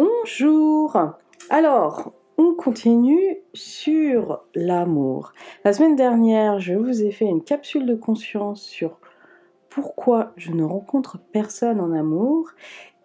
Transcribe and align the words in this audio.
Bonjour 0.00 0.96
Alors, 1.50 2.12
on 2.36 2.54
continue 2.54 3.38
sur 3.52 4.44
l'amour. 4.54 5.32
La 5.64 5.72
semaine 5.72 5.96
dernière, 5.96 6.60
je 6.60 6.74
vous 6.74 7.02
ai 7.02 7.10
fait 7.10 7.24
une 7.24 7.42
capsule 7.42 7.84
de 7.84 7.96
conscience 7.96 8.62
sur 8.62 9.00
pourquoi 9.70 10.34
je 10.36 10.52
ne 10.52 10.62
rencontre 10.62 11.18
personne 11.32 11.80
en 11.80 11.90
amour. 11.90 12.50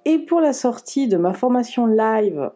Et 0.05 0.19
pour 0.19 0.39
la 0.39 0.53
sortie 0.53 1.07
de 1.07 1.17
ma 1.17 1.33
formation 1.33 1.87
live 1.87 2.51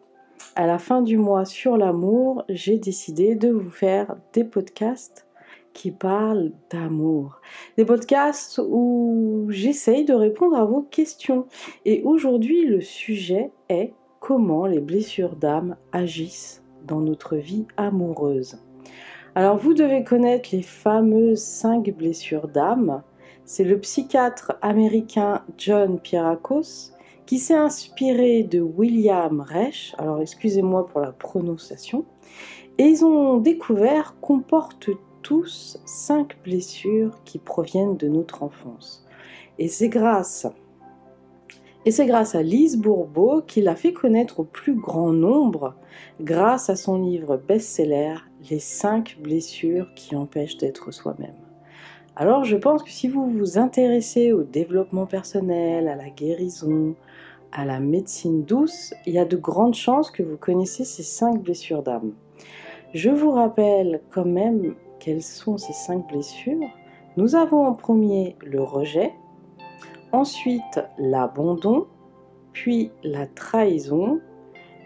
à 0.54 0.68
la 0.68 0.78
fin 0.78 1.02
du 1.02 1.18
mois 1.18 1.44
sur 1.44 1.76
l'amour, 1.76 2.44
j'ai 2.48 2.78
décidé 2.78 3.34
de 3.34 3.50
vous 3.50 3.70
faire 3.70 4.14
des 4.34 4.44
podcasts 4.44 5.26
qui 5.72 5.90
parlent 5.90 6.52
d'amour. 6.70 7.40
Des 7.76 7.84
podcasts 7.84 8.60
où 8.64 9.46
j'essaye 9.48 10.04
de 10.04 10.14
répondre 10.14 10.56
à 10.56 10.64
vos 10.64 10.82
questions. 10.82 11.46
Et 11.84 12.04
aujourd'hui, 12.04 12.66
le 12.66 12.80
sujet 12.80 13.50
est 13.68 13.94
comment 14.28 14.66
les 14.66 14.80
blessures 14.80 15.36
d'âme 15.36 15.76
agissent 15.90 16.62
dans 16.86 17.00
notre 17.00 17.36
vie 17.36 17.64
amoureuse. 17.78 18.58
Alors 19.34 19.56
vous 19.56 19.72
devez 19.72 20.04
connaître 20.04 20.50
les 20.52 20.60
fameuses 20.60 21.40
cinq 21.40 21.88
blessures 21.96 22.46
d'âme. 22.46 23.02
C'est 23.46 23.64
le 23.64 23.80
psychiatre 23.80 24.58
américain 24.60 25.46
John 25.56 25.98
Pierakos 25.98 26.92
qui 27.24 27.38
s'est 27.38 27.54
inspiré 27.54 28.42
de 28.42 28.60
William 28.60 29.40
Reich, 29.40 29.94
alors 29.96 30.20
excusez-moi 30.20 30.86
pour 30.88 31.00
la 31.00 31.12
prononciation, 31.12 32.04
et 32.76 32.84
ils 32.84 33.06
ont 33.06 33.38
découvert 33.38 34.14
qu'on 34.20 34.40
porte 34.40 34.90
tous 35.22 35.80
cinq 35.86 36.36
blessures 36.44 37.22
qui 37.24 37.38
proviennent 37.38 37.96
de 37.96 38.08
notre 38.08 38.42
enfance. 38.42 39.06
Et 39.58 39.68
c'est 39.68 39.88
grâce 39.88 40.46
et 41.88 41.90
c'est 41.90 42.04
grâce 42.04 42.34
à 42.34 42.42
Lise 42.42 42.76
Bourbeau 42.76 43.40
qu'il 43.40 43.66
a 43.66 43.74
fait 43.74 43.94
connaître 43.94 44.40
au 44.40 44.44
plus 44.44 44.74
grand 44.74 45.10
nombre, 45.10 45.74
grâce 46.20 46.68
à 46.68 46.76
son 46.76 47.00
livre 47.00 47.38
best-seller 47.38 48.16
Les 48.50 48.58
5 48.58 49.16
blessures 49.22 49.94
qui 49.94 50.14
empêchent 50.14 50.58
d'être 50.58 50.90
soi-même. 50.90 51.38
Alors 52.14 52.44
je 52.44 52.58
pense 52.58 52.82
que 52.82 52.90
si 52.90 53.08
vous 53.08 53.26
vous 53.26 53.56
intéressez 53.56 54.32
au 54.32 54.42
développement 54.42 55.06
personnel, 55.06 55.88
à 55.88 55.96
la 55.96 56.10
guérison, 56.10 56.94
à 57.52 57.64
la 57.64 57.80
médecine 57.80 58.44
douce, 58.44 58.92
il 59.06 59.14
y 59.14 59.18
a 59.18 59.24
de 59.24 59.38
grandes 59.38 59.74
chances 59.74 60.10
que 60.10 60.22
vous 60.22 60.36
connaissez 60.36 60.84
ces 60.84 61.02
5 61.02 61.42
blessures 61.42 61.82
d'âme. 61.82 62.12
Je 62.92 63.08
vous 63.08 63.30
rappelle 63.30 64.02
quand 64.10 64.26
même 64.26 64.74
quelles 65.00 65.22
sont 65.22 65.56
ces 65.56 65.72
5 65.72 66.06
blessures. 66.06 66.68
Nous 67.16 67.34
avons 67.34 67.64
en 67.64 67.72
premier 67.72 68.36
le 68.44 68.62
rejet, 68.62 69.14
ensuite 70.12 70.80
l'abandon, 70.98 71.86
puis 72.52 72.90
la 73.02 73.26
trahison. 73.26 74.20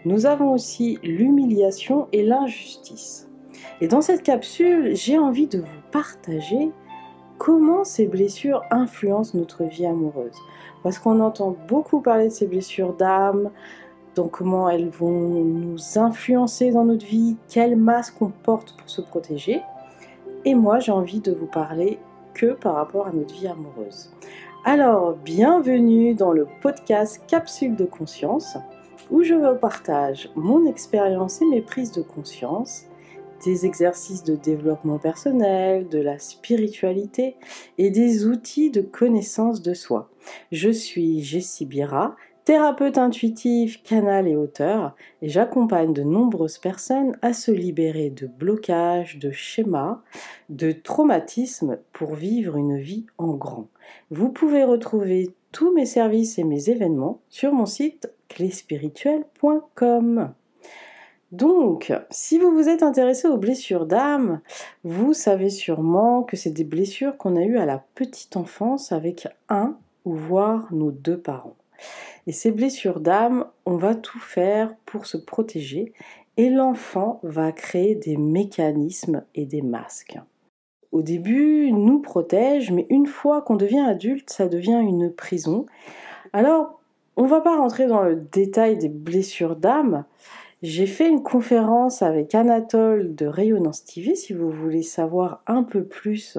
Nous 0.05 0.25
avons 0.25 0.51
aussi 0.51 0.99
l'humiliation 1.03 2.07
et 2.11 2.23
l'injustice. 2.23 3.29
Et 3.81 3.87
dans 3.87 4.01
cette 4.01 4.23
capsule, 4.23 4.95
j'ai 4.95 5.17
envie 5.17 5.47
de 5.47 5.59
vous 5.59 5.81
partager 5.91 6.71
comment 7.37 7.83
ces 7.83 8.07
blessures 8.07 8.63
influencent 8.71 9.37
notre 9.37 9.63
vie 9.63 9.85
amoureuse. 9.85 10.37
Parce 10.83 10.99
qu'on 10.99 11.19
entend 11.19 11.55
beaucoup 11.67 12.01
parler 12.01 12.27
de 12.27 12.33
ces 12.33 12.47
blessures 12.47 12.93
d'âme, 12.93 13.49
donc 14.15 14.31
comment 14.31 14.69
elles 14.69 14.89
vont 14.89 15.43
nous 15.43 15.77
influencer 15.97 16.71
dans 16.71 16.85
notre 16.85 17.05
vie, 17.05 17.35
quel 17.49 17.75
masque 17.75 18.21
on 18.21 18.29
porte 18.29 18.77
pour 18.77 18.89
se 18.89 19.01
protéger. 19.01 19.61
Et 20.45 20.55
moi, 20.55 20.79
j'ai 20.79 20.91
envie 20.91 21.19
de 21.19 21.31
vous 21.31 21.47
parler 21.47 21.99
que 22.33 22.53
par 22.53 22.75
rapport 22.75 23.07
à 23.07 23.11
notre 23.11 23.33
vie 23.33 23.47
amoureuse. 23.47 24.11
Alors, 24.65 25.17
bienvenue 25.17 26.15
dans 26.15 26.31
le 26.31 26.47
podcast 26.61 27.21
Capsule 27.27 27.75
de 27.75 27.83
conscience, 27.83 28.55
où 29.11 29.21
je 29.21 29.33
vous 29.33 29.59
partage 29.59 30.29
mon 30.37 30.65
expérience 30.65 31.41
et 31.41 31.45
mes 31.45 31.61
prises 31.61 31.91
de 31.91 32.01
conscience, 32.01 32.85
des 33.43 33.65
exercices 33.65 34.23
de 34.23 34.37
développement 34.37 34.99
personnel, 34.99 35.89
de 35.89 35.99
la 35.99 36.17
spiritualité 36.17 37.35
et 37.77 37.89
des 37.89 38.25
outils 38.25 38.71
de 38.71 38.79
connaissance 38.79 39.61
de 39.61 39.73
soi. 39.73 40.09
Je 40.53 40.69
suis 40.69 41.21
Jessie 41.21 41.65
Bira, 41.65 42.15
thérapeute 42.45 42.97
intuitive, 42.97 43.81
canal 43.83 44.29
et 44.29 44.37
auteur, 44.37 44.95
et 45.21 45.27
j'accompagne 45.27 45.91
de 45.91 46.03
nombreuses 46.03 46.57
personnes 46.57 47.17
à 47.21 47.33
se 47.33 47.51
libérer 47.51 48.11
de 48.11 48.27
blocages, 48.27 49.19
de 49.19 49.31
schémas, 49.31 50.01
de 50.47 50.71
traumatismes 50.71 51.79
pour 51.91 52.15
vivre 52.15 52.55
une 52.55 52.77
vie 52.77 53.05
en 53.17 53.33
grand. 53.33 53.67
Vous 54.11 54.29
pouvez 54.29 54.63
retrouver 54.63 55.31
tous 55.51 55.73
mes 55.73 55.85
services 55.85 56.39
et 56.39 56.43
mes 56.43 56.69
événements 56.69 57.21
sur 57.29 57.53
mon 57.53 57.65
site 57.65 58.11
cléspirituel.com. 58.29 60.33
Donc, 61.31 61.91
si 62.11 62.37
vous 62.37 62.51
vous 62.51 62.69
êtes 62.69 62.83
intéressé 62.83 63.27
aux 63.27 63.37
blessures 63.37 63.87
d'âme, 63.87 64.41
vous 64.83 65.13
savez 65.13 65.49
sûrement 65.49 66.21
que 66.21 66.37
c'est 66.37 66.51
des 66.51 66.63
blessures 66.63 67.17
qu'on 67.17 67.35
a 67.35 67.41
eues 67.41 67.57
à 67.57 67.65
la 67.65 67.83
petite 67.95 68.37
enfance 68.37 68.91
avec 68.91 69.27
un 69.49 69.77
ou 70.05 70.13
voire 70.13 70.71
nos 70.71 70.91
deux 70.91 71.17
parents. 71.17 71.55
Et 72.27 72.31
ces 72.31 72.51
blessures 72.51 72.99
d'âme, 72.99 73.47
on 73.65 73.77
va 73.77 73.95
tout 73.95 74.19
faire 74.19 74.75
pour 74.85 75.07
se 75.07 75.17
protéger 75.17 75.93
et 76.37 76.49
l'enfant 76.49 77.19
va 77.23 77.51
créer 77.51 77.95
des 77.95 78.17
mécanismes 78.17 79.23
et 79.33 79.45
des 79.45 79.61
masques. 79.61 80.19
Au 80.93 81.01
début, 81.01 81.71
nous 81.71 81.97
protège, 81.97 82.71
mais 82.71 82.85
une 82.91 83.07
fois 83.07 83.41
qu'on 83.41 83.55
devient 83.55 83.79
adulte, 83.79 84.29
ça 84.29 84.47
devient 84.47 84.79
une 84.79 85.11
prison. 85.11 85.65
Alors, 86.33 86.79
on 87.17 87.25
va 87.25 87.41
pas 87.41 87.57
rentrer 87.57 87.87
dans 87.87 88.03
le 88.03 88.15
détail 88.15 88.77
des 88.77 88.89
blessures 88.89 89.55
d'âme. 89.55 90.05
J'ai 90.61 90.85
fait 90.85 91.09
une 91.09 91.23
conférence 91.23 92.03
avec 92.03 92.35
Anatole 92.35 93.15
de 93.15 93.25
Rayonnance 93.25 93.83
TV 93.83 94.13
si 94.13 94.33
vous 94.33 94.51
voulez 94.51 94.83
savoir 94.83 95.41
un 95.47 95.63
peu 95.63 95.83
plus 95.83 96.37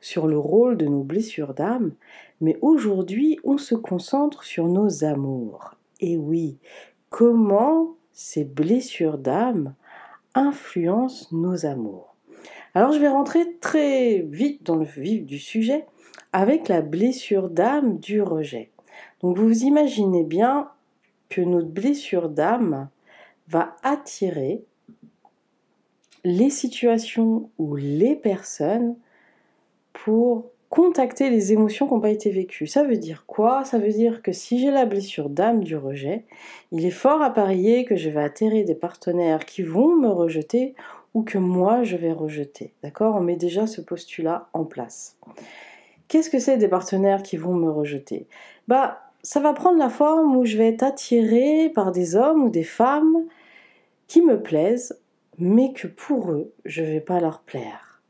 sur 0.00 0.26
le 0.26 0.36
rôle 0.36 0.76
de 0.76 0.86
nos 0.86 1.04
blessures 1.04 1.54
d'âme, 1.54 1.92
mais 2.40 2.58
aujourd'hui 2.62 3.38
on 3.44 3.56
se 3.56 3.76
concentre 3.76 4.42
sur 4.42 4.66
nos 4.66 5.04
amours. 5.04 5.76
Et 6.00 6.16
oui, 6.16 6.58
comment 7.08 7.94
ces 8.12 8.42
blessures 8.42 9.18
d'âme 9.18 9.74
influencent 10.34 11.28
nos 11.30 11.66
amours. 11.66 12.15
Alors 12.76 12.92
je 12.92 12.98
vais 12.98 13.08
rentrer 13.08 13.54
très 13.62 14.18
vite 14.18 14.66
dans 14.66 14.76
le 14.76 14.84
vif 14.84 15.24
du 15.24 15.38
sujet 15.38 15.86
avec 16.34 16.68
la 16.68 16.82
blessure 16.82 17.48
d'âme 17.48 17.96
du 17.96 18.20
rejet. 18.20 18.70
Donc 19.22 19.38
vous 19.38 19.64
imaginez 19.64 20.24
bien 20.24 20.68
que 21.30 21.40
notre 21.40 21.68
blessure 21.68 22.28
d'âme 22.28 22.90
va 23.48 23.76
attirer 23.82 24.62
les 26.22 26.50
situations 26.50 27.48
ou 27.56 27.76
les 27.76 28.14
personnes 28.14 28.94
pour 29.94 30.50
contacter 30.68 31.30
les 31.30 31.54
émotions 31.54 31.86
qui 31.86 31.94
n'ont 31.94 32.00
pas 32.00 32.10
été 32.10 32.30
vécues. 32.30 32.66
Ça 32.66 32.82
veut 32.82 32.98
dire 32.98 33.24
quoi? 33.26 33.64
Ça 33.64 33.78
veut 33.78 33.92
dire 33.92 34.20
que 34.20 34.32
si 34.32 34.58
j'ai 34.58 34.70
la 34.70 34.84
blessure 34.84 35.30
d'âme 35.30 35.64
du 35.64 35.76
rejet, 35.76 36.26
il 36.72 36.84
est 36.84 36.90
fort 36.90 37.22
à 37.22 37.32
parier 37.32 37.86
que 37.86 37.96
je 37.96 38.10
vais 38.10 38.20
atterrir 38.20 38.66
des 38.66 38.74
partenaires 38.74 39.46
qui 39.46 39.62
vont 39.62 39.96
me 39.96 40.08
rejeter 40.08 40.74
ou 41.16 41.22
que 41.22 41.38
moi 41.38 41.82
je 41.82 41.96
vais 41.96 42.12
rejeter. 42.12 42.74
D'accord? 42.82 43.14
On 43.14 43.20
met 43.20 43.36
déjà 43.36 43.66
ce 43.66 43.80
postulat 43.80 44.50
en 44.52 44.66
place. 44.66 45.16
Qu'est-ce 46.08 46.28
que 46.28 46.38
c'est 46.38 46.58
des 46.58 46.68
partenaires 46.68 47.22
qui 47.22 47.38
vont 47.38 47.54
me 47.54 47.70
rejeter? 47.70 48.28
Bah, 48.68 49.00
ça 49.22 49.40
va 49.40 49.54
prendre 49.54 49.78
la 49.78 49.88
forme 49.88 50.36
où 50.36 50.44
je 50.44 50.58
vais 50.58 50.68
être 50.68 50.82
attirée 50.82 51.72
par 51.74 51.90
des 51.90 52.16
hommes 52.16 52.44
ou 52.44 52.50
des 52.50 52.64
femmes 52.64 53.24
qui 54.08 54.20
me 54.20 54.42
plaisent, 54.42 55.00
mais 55.38 55.72
que 55.72 55.86
pour 55.86 56.32
eux, 56.32 56.52
je 56.66 56.82
ne 56.82 56.88
vais 56.88 57.00
pas 57.00 57.18
leur 57.18 57.40
plaire. 57.40 58.02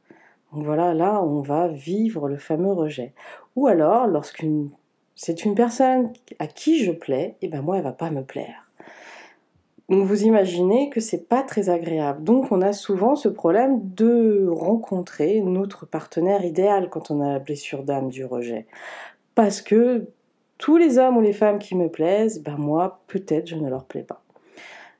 Donc 0.53 0.65
voilà, 0.65 0.93
là, 0.93 1.23
on 1.23 1.43
va 1.43 1.69
vivre 1.69 2.29
le 2.29 2.39
fameux 2.39 2.73
rejet. 2.73 3.15
Ou 3.55 3.69
alors, 3.69 4.09
lorsqu'une 4.09 4.71
c'est 5.15 5.45
une 5.45 5.55
personne 5.55 6.13
à 6.41 6.49
qui 6.49 6.85
je 6.85 6.91
plais, 6.91 7.37
et 7.41 7.47
eh 7.47 7.49
ben 7.49 7.63
moi, 7.63 7.79
elle 7.79 7.85
va 7.85 7.93
pas 7.93 8.11
me 8.11 8.23
plaire. 8.23 8.66
Donc 9.89 10.05
vous 10.05 10.25
imaginez 10.25 10.91
que 10.91 11.01
c'est 11.01 11.29
pas 11.29 11.43
très 11.43 11.69
agréable. 11.69 12.25
Donc 12.25 12.51
on 12.51 12.61
a 12.61 12.73
souvent 12.73 13.15
ce 13.15 13.29
problème 13.29 13.81
de 13.83 14.47
rencontrer 14.49 15.41
notre 15.41 15.87
partenaire 15.87 16.45
idéal 16.45 16.89
quand 16.91 17.11
on 17.11 17.21
a 17.21 17.33
la 17.35 17.39
blessure 17.39 17.85
d'âme 17.85 18.09
du 18.09 18.25
rejet. 18.25 18.67
Parce 19.35 19.63
que 19.63 20.09
tous 20.59 20.77
les 20.77 20.99
hommes 20.99 21.17
ou 21.17 21.21
les 21.21 21.33
femmes 21.33 21.59
qui 21.59 21.77
me 21.77 21.89
plaisent, 21.89 22.43
ben 22.43 22.57
moi, 22.57 23.01
peut-être 23.07 23.47
je 23.47 23.57
ne 23.57 23.69
leur 23.69 23.85
plais 23.85 24.03
pas. 24.03 24.23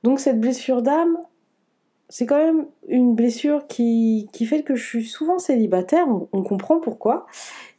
Donc 0.03 0.21
cette 0.21 0.41
blessure 0.41 0.83
d'âme, 0.83 1.19
c'est 2.09 2.27
quand 2.27 2.39
même 2.39 2.67
une 2.89 3.15
blessure 3.15 3.67
qui, 3.67 4.29
fait 4.47 4.63
que 4.63 4.77
je 4.77 4.85
suis 4.85 5.05
souvent 5.05 5.39
célibataire, 5.39 6.07
on, 6.33 6.43
comprend 6.43 6.79
pourquoi. 6.79 7.27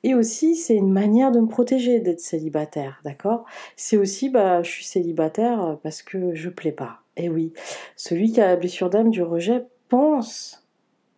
Et 0.03 0.15
aussi, 0.15 0.55
c'est 0.55 0.75
une 0.75 0.91
manière 0.91 1.31
de 1.31 1.39
me 1.39 1.47
protéger 1.47 1.99
d'être 1.99 2.19
célibataire, 2.19 2.99
d'accord? 3.03 3.45
C'est 3.75 3.97
aussi, 3.97 4.29
bah, 4.29 4.63
je 4.63 4.69
suis 4.69 4.83
célibataire 4.83 5.77
parce 5.81 6.01
que 6.01 6.35
je 6.35 6.49
plais 6.49 6.71
pas. 6.71 7.01
Et 7.15 7.25
eh 7.25 7.29
oui, 7.29 7.53
celui 7.95 8.31
qui 8.31 8.41
a 8.41 8.47
la 8.47 8.55
blessure 8.57 8.89
d'âme 8.89 9.09
du 9.09 9.23
rejet 9.23 9.65
pense 9.89 10.63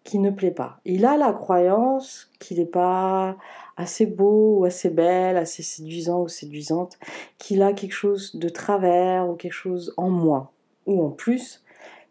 qu'il 0.04 0.22
ne 0.22 0.30
plaît 0.30 0.52
pas. 0.52 0.80
Il 0.86 1.06
a 1.06 1.18
la 1.18 1.34
croyance 1.34 2.32
qu'il 2.40 2.60
n'est 2.60 2.66
pas 2.66 3.38
assez 3.76 4.06
beau 4.06 4.60
ou 4.60 4.66
assez 4.66 4.90
belle, 4.90 5.38
assez 5.38 5.64
séduisant 5.64 6.22
ou 6.22 6.28
séduisante, 6.28 6.98
qu'il 7.38 7.62
a 7.62 7.74
quelque 7.74 7.94
chose 7.94 8.36
de 8.36 8.50
travers 8.50 9.30
ou 9.30 9.36
quelque 9.36 9.54
chose 9.54 9.94
en 9.98 10.10
moins 10.10 10.50
ou 10.86 11.04
en 11.06 11.10
plus, 11.10 11.64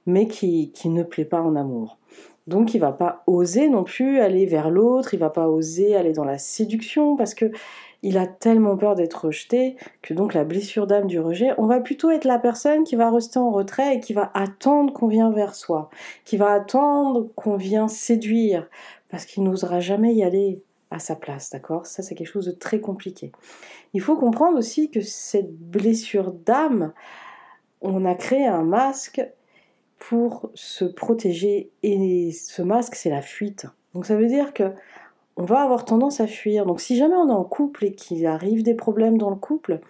mais 0.09 0.27
qui, 0.27 0.73
qui 0.73 0.89
ne 0.89 1.03
plaît 1.03 1.27
pas 1.27 1.43
en 1.43 1.55
amour. 1.55 1.99
Donc 2.47 2.73
il 2.73 2.79
va 2.79 2.93
pas 2.93 3.23
oser 3.27 3.69
non 3.69 3.85
plus 3.85 4.21
aller 4.21 4.47
vers 4.47 4.71
l'autre, 4.71 5.13
il 5.13 5.21
va 5.21 5.29
pas 5.29 5.49
oser 5.49 5.95
aller 5.95 6.15
dans 6.15 6.25
la 6.25 6.39
séduction 6.39 7.15
parce 7.15 7.35
que 7.35 7.53
il 8.03 8.17
a 8.17 8.27
tellement 8.27 8.77
peur 8.77 8.95
d'être 8.95 9.27
rejeté 9.27 9.77
que 10.01 10.15
donc 10.15 10.33
la 10.33 10.45
blessure 10.45 10.87
d'âme 10.87 11.09
du 11.09 11.21
rejet, 11.21 11.51
on 11.59 11.67
va 11.67 11.81
plutôt 11.81 12.11
être 12.11 12.25
la 12.25 12.39
personne 12.39 12.85
qui 12.85 12.97
va 12.97 13.11
rester 13.11 13.39
en 13.39 13.51
retrait 13.51 13.97
et 13.97 14.01
qui 14.01 14.15
va 14.15 14.31
attendre 14.33 14.95
qu'on 14.95 15.09
vienne 15.09 15.35
vers 15.35 15.55
soi, 15.55 15.91
qui 16.25 16.39
va 16.39 16.53
attendre 16.53 17.29
qu'on 17.35 17.57
vienne 17.57 17.89
séduire, 17.89 18.67
parce 19.11 19.27
qu'il 19.27 19.43
n'osera 19.43 19.81
jamais 19.81 20.15
y 20.15 20.23
aller 20.23 20.63
à 20.91 21.01
sa 21.01 21.17
place, 21.17 21.51
d'accord? 21.51 21.87
Ça, 21.87 22.03
c'est 22.03 22.15
quelque 22.15 22.33
chose 22.33 22.47
de 22.47 22.53
très 22.53 22.81
compliqué. 22.81 23.33
Il 23.93 24.01
faut 24.01 24.17
comprendre 24.17 24.57
aussi 24.57 24.91
que 24.91 25.01
cette 25.01 25.53
blessure 25.53 26.33
d'âme, 26.33 26.93
on 27.83 28.07
a 28.07 28.15
créé 28.15 28.47
un 28.47 28.63
masque 28.63 29.21
pour 29.99 30.51
se 30.55 30.85
protéger 30.85 31.71
et 31.83 32.33
ce 32.33 32.63
masque, 32.63 32.95
c'est 32.95 33.11
la 33.11 33.23
fuite. 33.23 33.67
Donc 33.95 34.07
ça 34.07 34.17
veut 34.17 34.27
dire 34.27 34.53
que 34.55 34.73
on 35.37 35.45
va 35.45 35.61
avoir 35.61 35.85
tendance 35.85 36.21
à 36.21 36.27
fuir. 36.27 36.67
Donc 36.67 36.81
si 36.81 36.97
jamais 36.97 37.15
on 37.15 37.29
est 37.29 37.33
en 37.33 37.45
couple 37.45 37.85
et 37.85 37.93
qu'il 37.93 38.27
arrive 38.27 38.63
des 38.63 38.75
problèmes 38.75 39.19
dans 39.19 39.31
le 39.31 39.37
couple, 39.37 39.81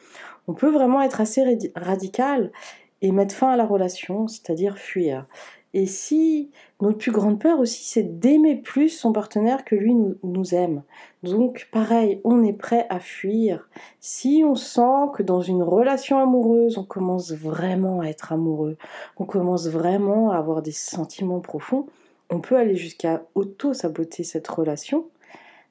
on 0.47 0.55
peut 0.55 0.71
vraiment 0.71 1.03
être 1.03 1.21
assez 1.21 1.43
radical 1.75 2.53
et 3.01 3.13
mettre 3.13 3.35
fin 3.35 3.51
à 3.51 3.57
la 3.57 3.65
relation, 3.65 4.29
c'est-à-dire 4.29 4.79
fuir. 4.79 5.27
Et 5.75 5.87
si 5.87 6.51
notre 6.81 6.99
plus 6.99 7.13
grande 7.13 7.39
peur 7.39 7.61
aussi, 7.61 7.85
c'est 7.85 8.19
d'aimer 8.19 8.57
plus 8.57 8.89
son 8.89 9.13
partenaire 9.13 9.65
que 9.65 9.75
lui 9.75 9.95
nous, 9.95 10.55
aime. 10.55 10.83
Donc 11.23 11.69
pareil, 11.71 12.21
on 12.25 12.43
est 12.43 12.55
prêt 12.55 12.87
à 12.89 13.01
fuir. 13.01 13.69
Si 14.01 14.43
on 14.47 14.55
sent 14.55 15.11
que 15.15 15.23
dans 15.23 15.43
une 15.43 15.63
relation 15.63 16.19
amoureuse, 16.19 16.79
on 16.79 16.85
commence 16.85 17.33
vraiment 17.33 18.01
à 18.01 18.07
être 18.07 18.33
amoureux, 18.33 18.79
on 19.19 19.25
commence 19.25 19.69
vraiment 19.69 20.31
à 20.31 20.39
avoir 20.39 20.63
des 20.63 20.73
sentiments 20.73 21.41
profonds, 21.41 21.87
on 22.31 22.41
peut 22.41 22.57
aller 22.57 22.77
jusqu'à 22.77 23.25
auto-saboter 23.35 24.25
cette 24.25 24.49
relation 24.49 25.07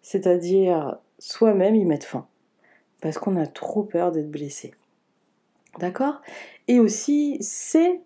c'est-à-dire 0.07 0.97
soi-même 1.19 1.75
y 1.75 1.83
mettre 1.83 2.07
fin, 2.07 2.27
parce 3.01 3.17
qu'on 3.17 3.35
a 3.35 3.45
trop 3.45 3.83
peur 3.83 4.13
d'être 4.13 4.31
blessé. 4.31 4.73
D'accord? 5.79 6.21
Et 6.69 6.79
aussi, 6.79 7.38
c'est 7.41 7.99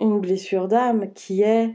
une 0.00 0.20
blessure 0.20 0.68
d'âme 0.68 1.12
qui 1.14 1.42
est 1.42 1.74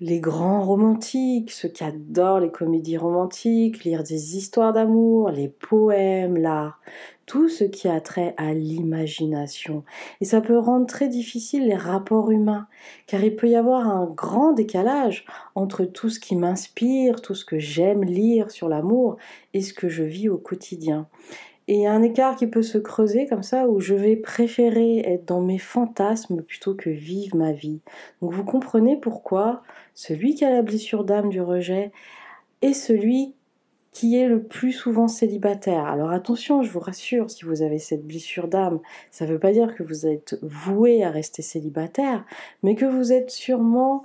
les 0.00 0.20
grands 0.20 0.62
romantiques, 0.62 1.50
ceux 1.50 1.68
qui 1.68 1.82
adorent 1.82 2.38
les 2.38 2.52
comédies 2.52 2.96
romantiques, 2.96 3.82
lire 3.82 4.04
des 4.04 4.36
histoires 4.36 4.72
d'amour, 4.72 5.30
les 5.30 5.48
poèmes, 5.48 6.36
l'art, 6.36 6.80
tout 7.26 7.48
ce 7.48 7.64
qui 7.64 7.88
a 7.88 8.00
trait 8.00 8.32
à 8.36 8.54
l'imagination. 8.54 9.82
Et 10.20 10.24
ça 10.24 10.40
peut 10.40 10.56
rendre 10.56 10.86
très 10.86 11.08
difficile 11.08 11.66
les 11.66 11.74
rapports 11.74 12.30
humains, 12.30 12.68
car 13.08 13.24
il 13.24 13.34
peut 13.34 13.48
y 13.48 13.56
avoir 13.56 13.88
un 13.88 14.06
grand 14.06 14.52
décalage 14.52 15.24
entre 15.56 15.84
tout 15.84 16.10
ce 16.10 16.20
qui 16.20 16.36
m'inspire, 16.36 17.20
tout 17.20 17.34
ce 17.34 17.44
que 17.44 17.58
j'aime 17.58 18.04
lire 18.04 18.52
sur 18.52 18.68
l'amour, 18.68 19.16
et 19.52 19.62
ce 19.62 19.74
que 19.74 19.88
je 19.88 20.04
vis 20.04 20.28
au 20.28 20.38
quotidien. 20.38 21.08
Et 21.68 21.74
il 21.74 21.80
y 21.82 21.86
a 21.86 21.92
un 21.92 22.02
écart 22.02 22.34
qui 22.34 22.46
peut 22.46 22.62
se 22.62 22.78
creuser 22.78 23.26
comme 23.26 23.42
ça 23.42 23.68
où 23.68 23.78
je 23.78 23.94
vais 23.94 24.16
préférer 24.16 25.00
être 25.00 25.26
dans 25.26 25.42
mes 25.42 25.58
fantasmes 25.58 26.42
plutôt 26.42 26.74
que 26.74 26.88
vivre 26.88 27.36
ma 27.36 27.52
vie. 27.52 27.80
Donc 28.22 28.32
vous 28.32 28.44
comprenez 28.44 28.96
pourquoi 28.96 29.62
celui 29.92 30.34
qui 30.34 30.46
a 30.46 30.50
la 30.50 30.62
blessure 30.62 31.04
d'âme 31.04 31.28
du 31.28 31.42
rejet 31.42 31.92
est 32.62 32.72
celui 32.72 33.34
qui 33.92 34.16
est 34.16 34.28
le 34.28 34.42
plus 34.42 34.72
souvent 34.72 35.08
célibataire. 35.08 35.84
Alors 35.84 36.10
attention, 36.10 36.62
je 36.62 36.70
vous 36.70 36.80
rassure, 36.80 37.30
si 37.30 37.44
vous 37.44 37.60
avez 37.60 37.78
cette 37.78 38.06
blessure 38.06 38.48
d'âme, 38.48 38.80
ça 39.10 39.26
ne 39.26 39.32
veut 39.32 39.38
pas 39.38 39.52
dire 39.52 39.74
que 39.74 39.82
vous 39.82 40.06
êtes 40.06 40.38
voué 40.40 41.04
à 41.04 41.10
rester 41.10 41.42
célibataire, 41.42 42.24
mais 42.62 42.76
que 42.76 42.86
vous 42.86 43.12
êtes 43.12 43.30
sûrement 43.30 44.04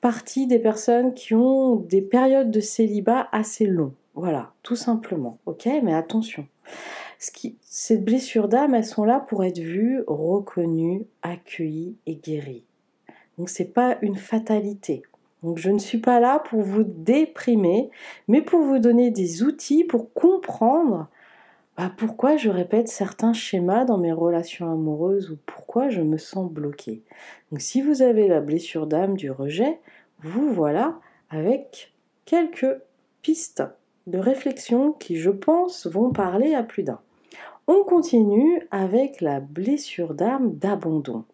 partie 0.00 0.48
des 0.48 0.58
personnes 0.58 1.14
qui 1.14 1.34
ont 1.34 1.76
des 1.76 2.02
périodes 2.02 2.50
de 2.50 2.60
célibat 2.60 3.28
assez 3.30 3.66
longues. 3.66 3.92
Voilà, 4.14 4.52
tout 4.62 4.76
simplement. 4.76 5.38
Ok, 5.46 5.68
mais 5.82 5.94
attention. 5.94 6.46
Ce 7.18 7.30
qui, 7.30 7.56
ces 7.62 7.98
blessures 7.98 8.48
d'âme, 8.48 8.74
elles 8.74 8.84
sont 8.84 9.04
là 9.04 9.20
pour 9.20 9.44
être 9.44 9.58
vues, 9.58 10.02
reconnues, 10.06 11.06
accueillies 11.22 11.96
et 12.06 12.16
guéries. 12.16 12.64
Donc 13.38 13.48
c'est 13.48 13.72
pas 13.72 13.96
une 14.02 14.16
fatalité. 14.16 15.02
Donc 15.42 15.58
je 15.58 15.70
ne 15.70 15.78
suis 15.78 15.98
pas 15.98 16.20
là 16.20 16.38
pour 16.38 16.60
vous 16.60 16.84
déprimer, 16.84 17.90
mais 18.28 18.42
pour 18.42 18.60
vous 18.60 18.78
donner 18.78 19.10
des 19.10 19.42
outils 19.42 19.84
pour 19.84 20.12
comprendre 20.12 21.08
bah, 21.76 21.90
pourquoi 21.96 22.36
je 22.36 22.50
répète 22.50 22.88
certains 22.88 23.32
schémas 23.32 23.84
dans 23.84 23.98
mes 23.98 24.12
relations 24.12 24.70
amoureuses 24.70 25.30
ou 25.30 25.38
pourquoi 25.46 25.88
je 25.88 26.02
me 26.02 26.18
sens 26.18 26.50
bloquée. 26.50 27.02
Donc 27.50 27.60
si 27.60 27.80
vous 27.80 28.02
avez 28.02 28.28
la 28.28 28.40
blessure 28.40 28.86
d'âme 28.86 29.16
du 29.16 29.30
rejet, 29.30 29.80
vous 30.20 30.52
voilà 30.52 31.00
avec 31.30 31.92
quelques 32.24 32.76
pistes 33.22 33.62
de 34.06 34.18
réflexion 34.18 34.92
qui, 34.92 35.16
je 35.16 35.30
pense, 35.30 35.86
vont 35.86 36.10
parler 36.10 36.54
à 36.54 36.62
plus 36.62 36.82
d'un. 36.82 37.00
On 37.68 37.84
continue 37.84 38.66
avec 38.70 39.20
la 39.20 39.40
blessure 39.40 40.14
d'âme 40.14 40.54
d'abandon. 40.56 41.24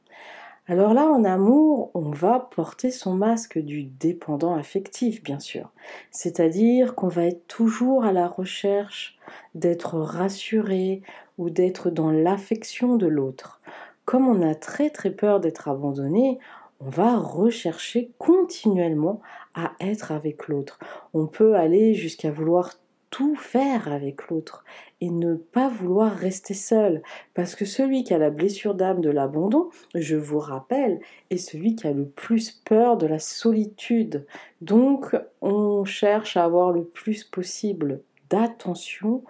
Alors 0.66 0.92
là, 0.92 1.06
en 1.06 1.24
amour, 1.24 1.90
on 1.94 2.10
va 2.10 2.38
porter 2.54 2.90
son 2.90 3.14
masque 3.14 3.58
du 3.58 3.84
dépendant 3.84 4.54
affectif, 4.54 5.22
bien 5.22 5.38
sûr. 5.38 5.72
C'est-à-dire 6.10 6.94
qu'on 6.94 7.08
va 7.08 7.24
être 7.24 7.46
toujours 7.46 8.04
à 8.04 8.12
la 8.12 8.28
recherche 8.28 9.18
d'être 9.54 9.98
rassuré 9.98 11.00
ou 11.38 11.48
d'être 11.48 11.88
dans 11.88 12.10
l'affection 12.10 12.96
de 12.96 13.06
l'autre. 13.06 13.62
Comme 14.04 14.28
on 14.28 14.42
a 14.42 14.54
très 14.54 14.90
très 14.90 15.10
peur 15.10 15.40
d'être 15.40 15.68
abandonné, 15.68 16.38
on 16.80 16.90
va 16.90 17.16
rechercher 17.16 18.12
continuellement 18.18 19.20
à 19.58 19.72
être 19.80 20.12
avec 20.12 20.46
l'autre. 20.46 20.78
On 21.12 21.26
peut 21.26 21.56
aller 21.56 21.92
jusqu'à 21.94 22.30
vouloir 22.30 22.74
tout 23.10 23.34
faire 23.34 23.90
avec 23.90 24.28
l'autre 24.28 24.64
et 25.00 25.10
ne 25.10 25.34
pas 25.34 25.68
vouloir 25.68 26.14
rester 26.14 26.54
seul. 26.54 27.02
Parce 27.34 27.54
que 27.54 27.64
celui 27.64 28.04
qui 28.04 28.14
a 28.14 28.18
la 28.18 28.30
blessure 28.30 28.74
d'âme 28.74 29.00
de 29.00 29.10
l'abandon, 29.10 29.70
je 29.94 30.16
vous 30.16 30.38
rappelle, 30.38 31.00
est 31.30 31.38
celui 31.38 31.74
qui 31.74 31.86
a 31.86 31.92
le 31.92 32.06
plus 32.06 32.50
peur 32.50 32.96
de 32.96 33.06
la 33.06 33.18
solitude. 33.18 34.26
Donc 34.60 35.16
on 35.40 35.84
cherche 35.84 36.36
à 36.36 36.44
avoir 36.44 36.70
le 36.70 36.84
plus 36.84 37.24
possible 37.24 38.02
d'attention 38.30 39.24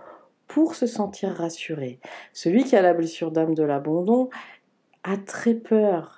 pour 0.47 0.75
se 0.75 0.87
sentir 0.87 1.31
rassuré. 1.31 2.01
Celui 2.33 2.65
qui 2.65 2.77
a 2.77 2.83
la 2.83 2.95
blessure 2.95 3.31
d'âme 3.31 3.55
de 3.55 3.63
l'abandon 3.63 4.29
a 5.05 5.17
très 5.17 5.55
peur 5.55 6.18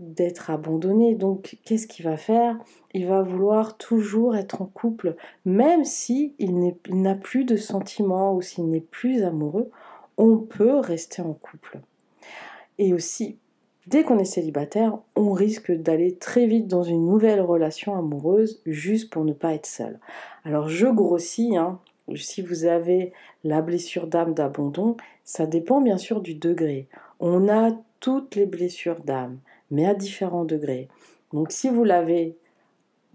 d'être 0.00 0.50
abandonné. 0.50 1.14
Donc, 1.14 1.58
qu'est-ce 1.64 1.86
qu'il 1.86 2.06
va 2.06 2.16
faire? 2.16 2.58
Il 2.94 3.06
va 3.06 3.22
vouloir 3.22 3.76
toujours 3.76 4.34
être 4.34 4.62
en 4.62 4.66
couple, 4.66 5.14
même 5.44 5.84
si 5.84 6.34
il 6.38 6.74
n'a 6.88 7.14
plus 7.14 7.44
de 7.44 7.56
sentiments 7.56 8.34
ou 8.34 8.42
s'il 8.42 8.68
n'est 8.68 8.80
plus 8.80 9.22
amoureux, 9.22 9.70
on 10.16 10.38
peut 10.38 10.78
rester 10.78 11.22
en 11.22 11.34
couple. 11.34 11.80
Et 12.78 12.94
aussi, 12.94 13.38
dès 13.86 14.02
qu'on 14.02 14.18
est 14.18 14.24
célibataire, 14.24 14.98
on 15.16 15.32
risque 15.32 15.70
d'aller 15.70 16.16
très 16.16 16.46
vite 16.46 16.66
dans 16.66 16.82
une 16.82 17.04
nouvelle 17.04 17.42
relation 17.42 17.94
amoureuse 17.94 18.62
juste 18.64 19.12
pour 19.12 19.24
ne 19.24 19.34
pas 19.34 19.54
être 19.54 19.66
seul. 19.66 20.00
Alors, 20.44 20.68
je 20.68 20.86
grossis, 20.86 21.56
hein, 21.56 21.78
si 22.16 22.40
vous 22.40 22.64
avez 22.64 23.12
la 23.44 23.60
blessure 23.60 24.06
d'âme 24.06 24.32
d'abandon, 24.32 24.96
ça 25.24 25.46
dépend 25.46 25.82
bien 25.82 25.98
sûr 25.98 26.22
du 26.22 26.34
degré. 26.34 26.88
On 27.20 27.48
a 27.48 27.72
toutes 28.00 28.34
les 28.34 28.46
blessures 28.46 29.02
d'âme 29.04 29.38
mais 29.70 29.86
à 29.86 29.94
différents 29.94 30.44
degrés. 30.44 30.88
Donc 31.32 31.52
si 31.52 31.68
vous 31.68 31.84
l'avez 31.84 32.36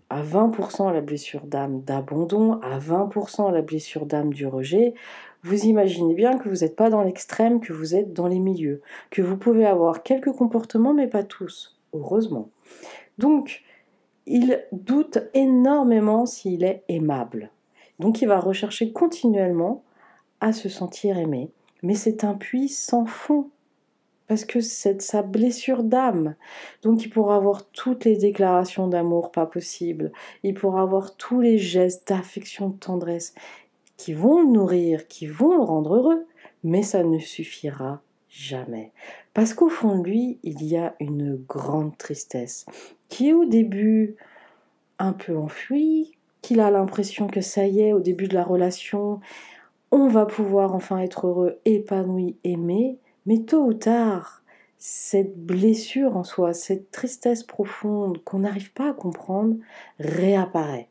à 0.09 0.21
20% 0.21 0.93
la 0.93 1.01
blessure 1.01 1.45
d'âme 1.45 1.81
d'abandon, 1.81 2.59
à 2.61 2.77
20% 2.77 3.51
la 3.51 3.61
blessure 3.61 4.05
d'âme 4.05 4.33
du 4.33 4.45
rejet, 4.45 4.93
vous 5.43 5.65
imaginez 5.65 6.13
bien 6.13 6.37
que 6.37 6.49
vous 6.49 6.63
n'êtes 6.63 6.75
pas 6.75 6.89
dans 6.89 7.03
l'extrême, 7.03 7.59
que 7.59 7.73
vous 7.73 7.95
êtes 7.95 8.13
dans 8.13 8.27
les 8.27 8.39
milieux, 8.39 8.81
que 9.09 9.21
vous 9.21 9.37
pouvez 9.37 9.65
avoir 9.65 10.03
quelques 10.03 10.31
comportements, 10.31 10.93
mais 10.93 11.07
pas 11.07 11.23
tous, 11.23 11.77
heureusement. 11.93 12.49
Donc, 13.17 13.63
il 14.25 14.65
doute 14.71 15.19
énormément 15.33 16.25
s'il 16.25 16.63
est 16.63 16.83
aimable. 16.87 17.51
Donc, 17.99 18.21
il 18.21 18.27
va 18.27 18.39
rechercher 18.39 18.91
continuellement 18.91 19.83
à 20.41 20.51
se 20.51 20.67
sentir 20.67 21.17
aimé. 21.17 21.51
Mais 21.83 21.93
c'est 21.93 22.23
un 22.23 22.33
puits 22.33 22.69
sans 22.69 23.05
fond 23.05 23.49
parce 24.27 24.45
que 24.45 24.61
c'est 24.61 25.01
sa 25.01 25.21
blessure 25.21 25.83
d'âme. 25.83 26.35
Donc 26.81 27.03
il 27.03 27.09
pourra 27.09 27.35
avoir 27.35 27.69
toutes 27.69 28.05
les 28.05 28.17
déclarations 28.17 28.87
d'amour 28.87 29.31
pas 29.31 29.45
possibles, 29.45 30.11
il 30.43 30.53
pourra 30.53 30.81
avoir 30.81 31.15
tous 31.15 31.41
les 31.41 31.57
gestes 31.57 32.07
d'affection, 32.07 32.69
de 32.69 32.77
tendresse 32.77 33.33
qui 33.97 34.13
vont 34.13 34.41
le 34.41 34.51
nourrir, 34.51 35.07
qui 35.07 35.27
vont 35.27 35.55
le 35.55 35.63
rendre 35.63 35.95
heureux, 35.95 36.25
mais 36.63 36.83
ça 36.83 37.03
ne 37.03 37.19
suffira 37.19 38.01
jamais. 38.29 38.91
Parce 39.33 39.53
qu'au 39.53 39.69
fond 39.69 39.99
de 39.99 40.07
lui, 40.07 40.39
il 40.43 40.63
y 40.63 40.75
a 40.75 40.95
une 40.99 41.35
grande 41.35 41.97
tristesse 41.97 42.65
qui 43.09 43.29
est 43.29 43.33
au 43.33 43.45
début 43.45 44.15
un 44.99 45.13
peu 45.13 45.37
enfouie, 45.37 46.17
qu'il 46.41 46.59
a 46.59 46.71
l'impression 46.71 47.27
que 47.27 47.41
ça 47.41 47.65
y 47.65 47.81
est, 47.81 47.93
au 47.93 47.99
début 47.99 48.27
de 48.27 48.33
la 48.33 48.43
relation, 48.43 49.19
on 49.91 50.07
va 50.07 50.25
pouvoir 50.25 50.75
enfin 50.75 50.99
être 50.99 51.27
heureux, 51.27 51.59
épanoui, 51.65 52.37
aimé, 52.43 52.99
mais 53.25 53.39
tôt 53.39 53.63
ou 53.63 53.73
tard, 53.73 54.43
cette 54.77 55.37
blessure 55.37 56.15
en 56.17 56.23
soi, 56.23 56.53
cette 56.53 56.91
tristesse 56.91 57.43
profonde 57.43 58.23
qu'on 58.23 58.39
n'arrive 58.39 58.71
pas 58.73 58.89
à 58.89 58.93
comprendre, 58.93 59.55
réapparaît. 59.99 60.89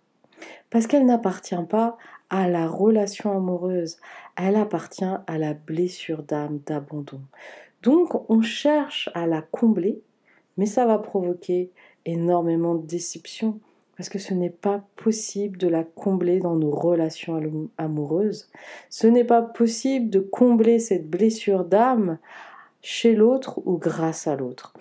Parce 0.70 0.86
qu'elle 0.86 1.06
n'appartient 1.06 1.54
pas 1.68 1.96
à 2.30 2.48
la 2.48 2.66
relation 2.66 3.36
amoureuse, 3.36 3.98
elle 4.36 4.56
appartient 4.56 5.04
à 5.04 5.38
la 5.38 5.54
blessure 5.54 6.22
d'âme, 6.24 6.60
d'abandon. 6.66 7.20
Donc 7.82 8.28
on 8.30 8.42
cherche 8.42 9.10
à 9.14 9.26
la 9.26 9.42
combler, 9.42 10.00
mais 10.56 10.66
ça 10.66 10.86
va 10.86 10.98
provoquer 10.98 11.70
énormément 12.04 12.74
de 12.74 12.86
déception, 12.86 13.60
parce 13.96 14.08
que 14.08 14.18
ce 14.18 14.34
n'est 14.34 14.50
pas 14.50 14.82
possible 14.96 15.58
de 15.58 15.68
la 15.68 15.84
combler 15.84 16.40
dans 16.40 16.56
nos 16.56 16.70
relations 16.70 17.40
amoureuses. 17.78 18.50
Ce 18.90 19.06
n'est 19.06 19.24
pas 19.24 19.42
possible 19.42 20.10
de 20.10 20.20
combler 20.20 20.78
cette 20.78 21.08
blessure 21.08 21.64
d'âme 21.64 22.18
chez 22.82 23.14
l'autre 23.14 23.60
ou 23.64 23.78
grâce 23.78 24.26
à 24.26 24.36
l'autre. 24.36 24.74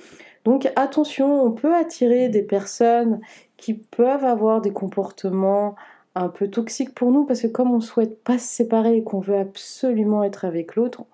Donc 0.45 0.69
attention, 0.75 1.43
on 1.43 1.51
peut 1.51 1.73
attirer 1.73 2.29
des 2.29 2.43
personnes 2.43 3.21
qui 3.55 3.73
peuvent 3.73 4.25
avoir 4.25 4.61
des 4.61 4.73
comportements 4.73 5.75
un 6.15 6.29
peu 6.29 6.49
toxiques 6.49 6.93
pour 6.93 7.11
nous 7.11 7.25
parce 7.25 7.41
que 7.41 7.47
comme 7.47 7.71
on 7.71 7.81
souhaite 7.81 8.21
pas 8.23 8.37
se 8.37 8.47
séparer 8.47 8.97
et 8.97 9.03
qu'on 9.03 9.19
veut 9.19 9.37
absolument 9.37 10.23
être 10.23 10.45
avec 10.45 10.75
l'autre, 10.75 11.05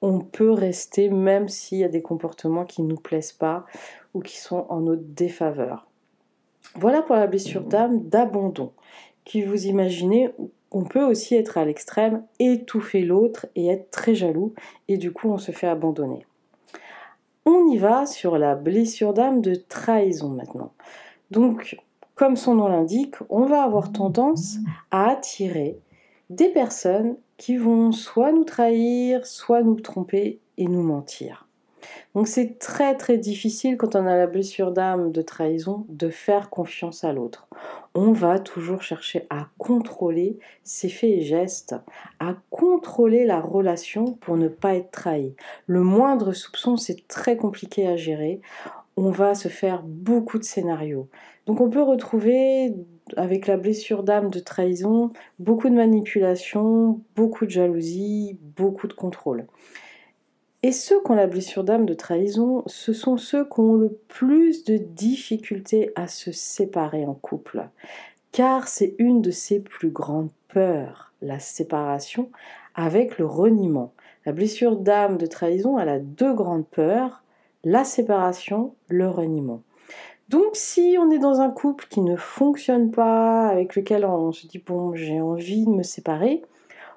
on 0.00 0.20
peut 0.20 0.50
rester 0.50 1.08
même 1.10 1.48
s'il 1.48 1.78
y 1.78 1.84
a 1.84 1.88
des 1.88 2.02
comportements 2.02 2.64
qui 2.64 2.82
ne 2.82 2.88
nous 2.88 3.00
plaisent 3.00 3.32
pas 3.32 3.66
ou 4.14 4.20
qui 4.20 4.38
sont 4.38 4.66
en 4.68 4.80
notre 4.80 5.02
défaveur. 5.02 5.87
Voilà 6.74 7.02
pour 7.02 7.16
la 7.16 7.26
blessure 7.26 7.62
d'âme 7.62 8.08
d'abandon, 8.08 8.72
qui 9.24 9.42
vous 9.42 9.66
imaginez, 9.66 10.30
on 10.70 10.84
peut 10.84 11.04
aussi 11.04 11.34
être 11.34 11.58
à 11.58 11.64
l'extrême, 11.64 12.24
étouffer 12.38 13.02
l'autre 13.02 13.46
et 13.54 13.68
être 13.68 13.90
très 13.90 14.14
jaloux, 14.14 14.54
et 14.88 14.96
du 14.96 15.12
coup 15.12 15.28
on 15.28 15.38
se 15.38 15.52
fait 15.52 15.66
abandonner. 15.66 16.26
On 17.46 17.66
y 17.68 17.78
va 17.78 18.06
sur 18.06 18.36
la 18.38 18.54
blessure 18.54 19.14
d'âme 19.14 19.40
de 19.40 19.54
trahison 19.54 20.28
maintenant. 20.28 20.72
Donc, 21.30 21.78
comme 22.14 22.36
son 22.36 22.56
nom 22.56 22.68
l'indique, 22.68 23.14
on 23.30 23.46
va 23.46 23.62
avoir 23.62 23.92
tendance 23.92 24.56
à 24.90 25.08
attirer 25.08 25.78
des 26.30 26.48
personnes 26.48 27.16
qui 27.38 27.56
vont 27.56 27.92
soit 27.92 28.32
nous 28.32 28.44
trahir, 28.44 29.26
soit 29.26 29.62
nous 29.62 29.80
tromper 29.80 30.40
et 30.58 30.66
nous 30.66 30.82
mentir. 30.82 31.47
Donc 32.14 32.28
c'est 32.28 32.58
très 32.58 32.96
très 32.96 33.18
difficile 33.18 33.76
quand 33.76 33.96
on 33.96 34.06
a 34.06 34.16
la 34.16 34.26
blessure 34.26 34.72
d'âme 34.72 35.12
de 35.12 35.22
trahison 35.22 35.86
de 35.88 36.08
faire 36.08 36.50
confiance 36.50 37.04
à 37.04 37.12
l'autre. 37.12 37.48
On 37.94 38.12
va 38.12 38.38
toujours 38.38 38.82
chercher 38.82 39.26
à 39.30 39.48
contrôler 39.58 40.38
ses 40.62 40.88
faits 40.88 41.10
et 41.10 41.22
gestes, 41.22 41.74
à 42.20 42.36
contrôler 42.50 43.24
la 43.24 43.40
relation 43.40 44.12
pour 44.14 44.36
ne 44.36 44.48
pas 44.48 44.74
être 44.74 44.90
trahi. 44.90 45.34
Le 45.66 45.82
moindre 45.82 46.32
soupçon, 46.32 46.76
c'est 46.76 47.06
très 47.08 47.36
compliqué 47.36 47.86
à 47.86 47.96
gérer. 47.96 48.40
On 48.96 49.10
va 49.10 49.34
se 49.34 49.48
faire 49.48 49.82
beaucoup 49.84 50.38
de 50.38 50.44
scénarios. 50.44 51.08
Donc 51.46 51.60
on 51.60 51.70
peut 51.70 51.82
retrouver 51.82 52.74
avec 53.16 53.46
la 53.46 53.56
blessure 53.56 54.02
d'âme 54.02 54.30
de 54.30 54.38
trahison 54.38 55.12
beaucoup 55.38 55.68
de 55.68 55.74
manipulation, 55.74 57.00
beaucoup 57.16 57.46
de 57.46 57.50
jalousie, 57.50 58.38
beaucoup 58.56 58.86
de 58.86 58.92
contrôle. 58.92 59.46
Et 60.64 60.72
ceux 60.72 61.00
qui 61.02 61.12
ont 61.12 61.14
la 61.14 61.28
blessure 61.28 61.62
d'âme 61.62 61.86
de 61.86 61.94
trahison, 61.94 62.64
ce 62.66 62.92
sont 62.92 63.16
ceux 63.16 63.44
qui 63.44 63.60
ont 63.60 63.74
le 63.74 63.96
plus 64.08 64.64
de 64.64 64.76
difficultés 64.76 65.92
à 65.94 66.08
se 66.08 66.32
séparer 66.32 67.06
en 67.06 67.14
couple. 67.14 67.68
Car 68.32 68.66
c'est 68.66 68.96
une 68.98 69.22
de 69.22 69.30
ses 69.30 69.60
plus 69.60 69.90
grandes 69.90 70.32
peurs, 70.48 71.12
la 71.22 71.38
séparation 71.38 72.30
avec 72.74 73.18
le 73.18 73.26
reniement. 73.26 73.92
La 74.26 74.32
blessure 74.32 74.76
d'âme 74.76 75.16
de 75.16 75.26
trahison, 75.26 75.78
elle 75.78 75.88
a 75.88 76.00
deux 76.00 76.34
grandes 76.34 76.66
peurs, 76.66 77.22
la 77.62 77.84
séparation, 77.84 78.74
le 78.88 79.08
reniement. 79.08 79.62
Donc 80.28 80.50
si 80.54 80.96
on 81.00 81.10
est 81.10 81.18
dans 81.18 81.40
un 81.40 81.50
couple 81.50 81.86
qui 81.88 82.00
ne 82.00 82.16
fonctionne 82.16 82.90
pas, 82.90 83.46
avec 83.46 83.76
lequel 83.76 84.04
on 84.04 84.32
se 84.32 84.46
dit 84.46 84.58
bon 84.58 84.94
j'ai 84.94 85.20
envie 85.20 85.64
de 85.64 85.70
me 85.70 85.82
séparer, 85.84 86.42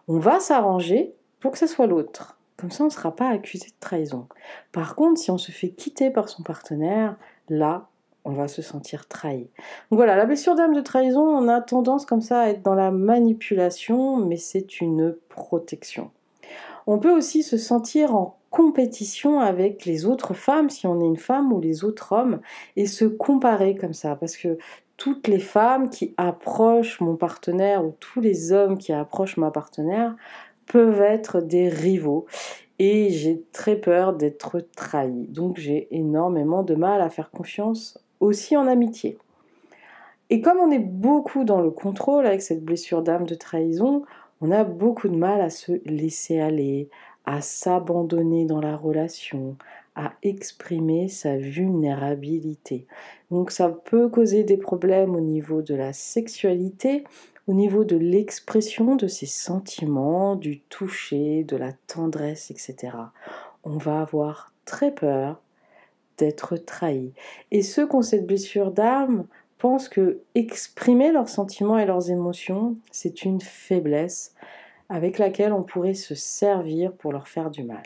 on 0.08 0.18
va 0.18 0.40
s'arranger 0.40 1.14
pour 1.40 1.52
que 1.52 1.58
ce 1.60 1.68
soit 1.68 1.88
l'autre. 1.88 2.41
Comme 2.62 2.70
ça, 2.70 2.84
on 2.84 2.88
ne 2.88 2.92
sera 2.92 3.16
pas 3.16 3.28
accusé 3.28 3.66
de 3.66 3.80
trahison. 3.80 4.28
Par 4.72 4.94
contre, 4.94 5.20
si 5.20 5.32
on 5.32 5.40
se 5.40 5.52
fait 5.52 5.70
quitter 5.70 6.12
par 6.12 6.30
son 6.30 6.44
partenaire, 6.44 7.18
là, 7.50 7.88
on 8.24 8.34
va 8.34 8.48
se 8.48 8.62
sentir 8.62 9.08
trahi. 9.08 9.50
Donc 9.90 9.98
voilà, 9.98 10.16
la 10.16 10.28
blessure 10.28 10.54
d'âme 10.54 10.76
de 10.76 10.82
trahison, 10.82 11.24
on 11.24 11.48
a 11.48 11.60
tendance 11.60 12.06
comme 12.06 12.22
ça 12.22 12.42
à 12.42 12.50
être 12.50 12.62
dans 12.62 12.76
la 12.76 12.92
manipulation, 12.92 14.18
mais 14.18 14.38
c'est 14.38 14.80
une 14.80 15.16
protection. 15.28 16.12
On 16.86 17.00
peut 17.00 17.12
aussi 17.12 17.42
se 17.42 17.58
sentir 17.58 18.16
en 18.16 18.38
compétition 18.52 19.40
avec 19.40 19.86
les 19.86 20.06
autres 20.06 20.36
femmes, 20.36 20.70
si 20.70 20.86
on 20.86 21.02
est 21.02 21.08
une 21.08 21.18
femme, 21.18 21.52
ou 21.52 21.62
les 21.62 21.84
autres 21.84 22.12
hommes, 22.12 22.42
et 22.76 22.86
se 22.86 23.06
comparer 23.06 23.76
comme 23.76 23.94
ça, 23.94 24.16
parce 24.16 24.38
que 24.38 24.60
toutes 24.98 25.28
les 25.28 25.40
femmes 25.40 25.90
qui 25.90 26.14
approchent 26.18 27.02
mon 27.02 27.16
partenaire, 27.16 27.84
ou 27.84 27.96
tous 28.00 28.22
les 28.22 28.52
hommes 28.52 28.78
qui 28.78 28.94
approchent 28.94 29.38
ma 29.38 29.50
partenaire, 29.50 30.16
peuvent 30.68 31.02
être 31.02 31.42
des 31.42 31.70
rivaux 31.70 32.26
et 32.80 33.10
j'ai 33.12 33.44
très 33.52 33.76
peur 33.76 34.14
d'être 34.14 34.60
trahi. 34.76 35.28
Donc 35.28 35.58
j'ai 35.58 35.88
énormément 35.92 36.64
de 36.64 36.76
mal 36.76 37.02
à 37.02 37.10
faire 37.10 37.30
confiance 37.30 38.00
aussi 38.20 38.58
en 38.58 38.68
amitié. 38.68 39.18
Et 40.30 40.42
comme 40.42 40.60
on 40.60 40.72
est 40.72 40.80
beaucoup 40.80 41.44
dans 41.44 41.60
le 41.60 41.72
contrôle 41.72 42.26
avec 42.26 42.42
cette 42.42 42.64
blessure 42.64 43.04
d'âme 43.04 43.26
de 43.26 43.36
trahison, 43.36 44.04
on 44.40 44.50
a 44.50 44.64
beaucoup 44.64 45.10
de 45.10 45.16
mal 45.16 45.42
à 45.42 45.50
se 45.50 45.74
laisser 45.86 46.40
aller, 46.40 46.90
à 47.26 47.42
s'abandonner 47.42 48.46
dans 48.46 48.62
la 48.62 48.76
relation, 48.76 49.58
à 49.96 50.14
exprimer 50.24 51.10
sa 51.10 51.38
vulnérabilité. 51.38 52.88
Donc 53.30 53.52
ça 53.52 53.70
peut 53.70 54.10
causer 54.10 54.44
des 54.44 54.58
problèmes 54.58 55.16
au 55.16 55.22
niveau 55.22 55.62
de 55.62 55.76
la 55.76 55.94
sexualité, 55.94 57.04
au 57.52 57.54
niveau 57.54 57.84
de 57.84 57.98
l'expression 57.98 58.96
de 58.96 59.08
ses 59.08 59.26
sentiments, 59.26 60.38
du 60.38 60.62
toucher, 60.62 61.44
de 61.44 61.58
la 61.58 61.74
tendresse, 61.74 62.50
etc. 62.50 62.96
On 63.66 63.78
va 63.78 64.00
avoir 64.00 64.54
très 64.64 64.96
peur 64.96 65.42
d'être 66.18 66.56
trahi. 66.56 67.12
Et 67.52 67.62
ceux 67.62 67.86
qui 67.90 67.96
ont 67.98 68.02
cette 68.02 68.26
blessure 68.26 68.72
d'âme 68.72 69.28
pensent 69.58 69.90
que 69.90 70.22
exprimer 70.34 71.12
leurs 71.12 71.28
sentiments 71.28 71.78
et 71.78 71.86
leurs 71.86 72.10
émotions, 72.10 72.78
c'est 72.90 73.26
une 73.26 73.42
faiblesse 73.42 74.34
avec 74.88 75.18
laquelle 75.18 75.52
on 75.52 75.64
pourrait 75.64 75.94
se 75.94 76.16
servir 76.16 76.94
pour 76.94 77.12
leur 77.12 77.28
faire 77.28 77.52
du 77.52 77.66
mal. 77.66 77.84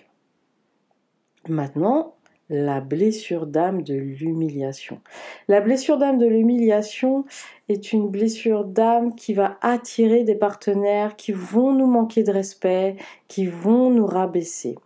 Maintenant, 1.50 2.14
la 2.50 2.80
blessure 2.80 3.48
d'âme 3.48 3.82
de 3.82 3.96
l'humiliation. 3.96 5.00
La 5.48 5.62
blessure 5.62 5.98
d'âme 5.98 6.18
de 6.18 6.28
l'humiliation 6.28 7.26
est 7.70 7.92
une 7.92 8.10
blessure 8.10 8.66
d'âme 8.66 9.16
qui 9.16 9.34
va 9.34 9.58
attirer 9.62 10.24
des 10.24 10.36
partenaires 10.36 11.16
qui 11.16 11.32
vont 11.32 11.74
nous 11.74 11.88
manquer 11.88 12.24
de 12.24 12.32
respect, 12.32 12.98
qui 13.28 13.48
vont 13.48 13.90
nous 13.90 14.06
rabaisser. 14.06 14.78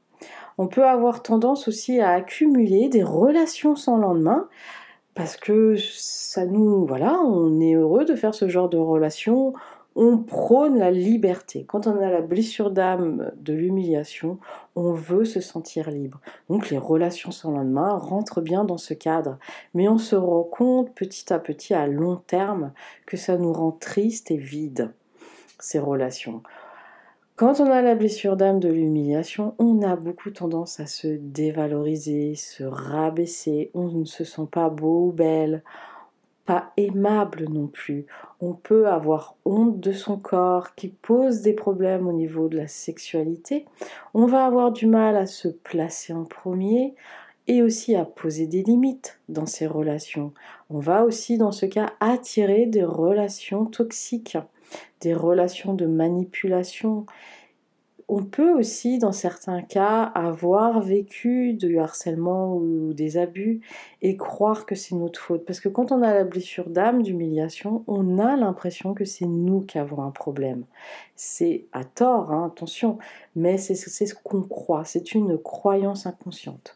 On 0.58 0.68
peut 0.68 0.86
avoir 0.86 1.24
tendance 1.24 1.68
aussi 1.68 2.00
à 2.00 2.12
accumuler 2.12 2.90
des 2.90 3.04
relations 3.04 3.76
sans 3.76 3.98
lendemain 3.98 4.48
parce 5.16 5.36
que 5.36 5.76
ça 5.78 6.46
nous 6.46 6.86
voilà, 6.86 7.20
on 7.22 7.60
est 7.60 7.74
heureux 7.74 8.06
de 8.06 8.16
faire 8.16 8.34
ce 8.34 8.48
genre 8.48 8.70
de 8.70 8.78
relations, 8.78 9.54
on 9.96 10.18
prône 10.18 10.78
la 10.78 10.92
liberté. 10.92 11.66
Quand 11.66 11.88
on 11.88 12.00
a 12.02 12.10
la 12.10 12.22
blessure 12.22 12.72
d'âme 12.72 13.32
de 13.38 13.54
l'humiliation, 13.54 14.40
on 14.76 14.94
veut 14.94 15.26
se 15.26 15.42
sentir 15.42 15.90
libre. 15.90 16.22
Donc 16.50 16.70
les 16.70 16.78
relations 16.78 17.32
sans 17.32 17.52
lendemain 17.52 17.98
rentrent 17.98 18.42
bien 18.42 18.64
dans 18.64 18.78
ce 18.78 18.94
cadre. 18.94 19.38
Mais 19.74 19.88
on 19.88 19.98
se 19.98 20.16
rend 20.16 20.44
compte 20.44 20.94
petit 20.96 21.34
à 21.34 21.40
petit, 21.40 21.74
à 21.74 21.88
long 21.88 22.16
terme, 22.16 22.72
que 23.06 23.18
ça 23.18 23.38
nous 23.38 23.52
rend 23.52 23.72
triste 23.72 24.32
et 24.32 24.38
vide, 24.38 24.94
ces 25.60 25.80
relations. 25.80 26.44
Quand 27.40 27.62
on 27.62 27.72
a 27.72 27.82
la 27.82 27.96
blessure 27.96 28.36
d'âme 28.36 28.60
de 28.60 28.68
l'humiliation, 28.68 29.56
on 29.60 29.82
a 29.82 29.96
beaucoup 29.96 30.30
tendance 30.30 30.82
à 30.82 30.88
se 30.88 31.08
dévaloriser, 31.08 32.36
se 32.36 32.66
rabaisser, 32.66 33.72
on 33.74 33.88
ne 33.88 34.04
se 34.04 34.26
sent 34.26 34.48
pas 34.52 34.70
beau 34.70 35.08
ou 35.08 35.12
belle, 35.14 35.64
aimable 36.78 37.46
non 37.50 37.68
plus. 37.68 38.06
On 38.42 38.54
peut 38.54 38.88
avoir 38.88 39.36
honte 39.46 39.80
de 39.80 39.92
son 39.92 40.18
corps 40.18 40.76
qui 40.76 40.90
pose 40.90 41.42
des 41.42 41.54
problèmes 41.54 42.08
au 42.08 42.14
niveau 42.14 42.48
de 42.48 42.58
la 42.58 42.68
sexualité. 42.68 43.66
On 44.14 44.26
va 44.26 44.46
avoir 44.46 44.72
du 44.72 44.88
mal 44.88 45.16
à 45.16 45.26
se 45.26 45.48
placer 45.48 46.14
en 46.14 46.26
premier 46.26 46.96
et 47.48 47.64
aussi 47.64 47.96
à 47.96 48.06
poser 48.06 48.46
des 48.46 48.64
limites 48.64 49.20
dans 49.28 49.48
ces 49.48 49.66
relations. 49.66 50.34
On 50.70 50.80
va 50.80 51.04
aussi 51.04 51.38
dans 51.38 51.52
ce 51.52 51.66
cas 51.66 51.94
attirer 52.00 52.68
des 52.68 52.84
relations 52.84 53.66
toxiques, 53.66 54.38
des 55.02 55.16
relations 55.16 55.74
de 55.74 55.88
manipulation. 55.88 57.06
On 58.10 58.24
peut 58.24 58.52
aussi, 58.52 58.98
dans 58.98 59.12
certains 59.12 59.62
cas, 59.62 60.04
avoir 60.16 60.82
vécu 60.82 61.54
du 61.54 61.80
harcèlement 61.80 62.56
ou 62.56 62.94
des 62.94 63.18
abus 63.18 63.62
et 64.02 64.18
croire 64.18 64.66
que 64.66 64.74
c'est 64.74 64.96
notre 64.96 65.22
faute. 65.22 65.46
Parce 65.46 65.60
que 65.60 65.70
quand 65.70 65.92
on 65.92 66.02
a 66.02 66.14
la 66.14 66.24
blessure 66.24 66.70
d'âme, 66.70 67.04
d'humiliation, 67.04 67.84
on 67.88 68.18
a 68.18 68.36
l'impression 68.36 68.96
que 68.96 69.06
c'est 69.06 69.28
nous 69.28 69.62
qui 69.62 69.78
avons 69.78 70.02
un 70.02 70.10
problème. 70.10 70.64
C'est 71.16 71.66
à 71.72 71.84
tort, 71.84 72.32
hein, 72.32 72.48
attention, 72.48 72.98
mais 73.36 73.58
c'est 73.60 73.76
ce 73.76 74.16
qu'on 74.16 74.42
croit. 74.42 74.86
C'est 74.86 75.14
une 75.14 75.38
croyance 75.38 76.08
inconsciente. 76.08 76.76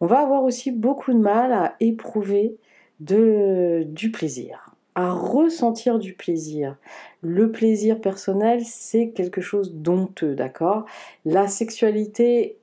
On 0.00 0.06
va 0.06 0.18
avoir 0.18 0.42
aussi 0.42 0.72
beaucoup 0.72 1.12
de 1.12 1.18
mal 1.18 1.52
à 1.52 1.76
éprouver 1.78 2.56
du 2.98 4.10
plaisir 4.12 4.71
à 4.94 5.12
ressentir 5.12 5.98
du 5.98 6.12
plaisir. 6.12 6.76
Le 7.22 7.50
plaisir 7.50 8.00
personnel, 8.00 8.62
c'est 8.64 9.10
quelque 9.10 9.40
chose 9.40 9.72
d'honteux, 9.74 10.34
d'accord? 10.34 10.84
La 11.24 11.48
sexualité 11.48 12.56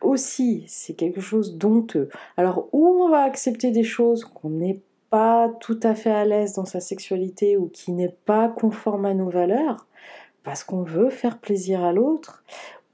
aussi, 0.00 0.64
c'est 0.66 0.94
quelque 0.94 1.20
chose 1.20 1.56
d'honteux. 1.56 2.08
Alors, 2.36 2.68
où 2.72 2.86
on 2.86 3.08
va 3.08 3.22
accepter 3.22 3.70
des 3.70 3.84
choses 3.84 4.24
qu'on 4.24 4.50
n'est 4.50 4.80
pas 5.10 5.50
tout 5.60 5.80
à 5.82 5.94
fait 5.94 6.10
à 6.10 6.24
l'aise 6.24 6.54
dans 6.54 6.64
sa 6.64 6.80
sexualité 6.80 7.56
ou 7.56 7.68
qui 7.68 7.92
n'est 7.92 8.16
pas 8.24 8.48
conforme 8.48 9.04
à 9.04 9.14
nos 9.14 9.28
valeurs, 9.28 9.86
parce 10.42 10.64
qu'on 10.64 10.82
veut 10.82 11.10
faire 11.10 11.38
plaisir 11.38 11.84
à 11.84 11.92
l'autre, 11.92 12.44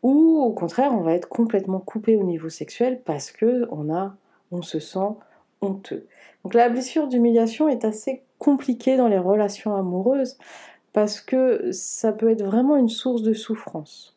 ou 0.02 0.40
au 0.40 0.50
contraire, 0.50 0.92
on 0.92 1.02
va 1.02 1.14
être 1.14 1.28
complètement 1.28 1.78
coupé 1.78 2.16
au 2.16 2.24
niveau 2.24 2.48
sexuel 2.48 3.00
parce 3.04 3.30
que 3.30 3.66
on 3.70 3.92
a, 3.92 4.16
on 4.50 4.62
se 4.62 4.80
sent 4.80 5.16
honteux. 5.60 6.06
Donc 6.42 6.54
la 6.54 6.68
blessure 6.68 7.06
d'humiliation 7.06 7.68
est 7.68 7.84
assez 7.84 8.22
compliquée 8.42 8.96
dans 8.96 9.06
les 9.06 9.20
relations 9.20 9.76
amoureuses 9.76 10.36
parce 10.92 11.20
que 11.20 11.70
ça 11.70 12.12
peut 12.12 12.28
être 12.28 12.42
vraiment 12.42 12.76
une 12.76 12.88
source 12.88 13.22
de 13.22 13.34
souffrance. 13.34 14.16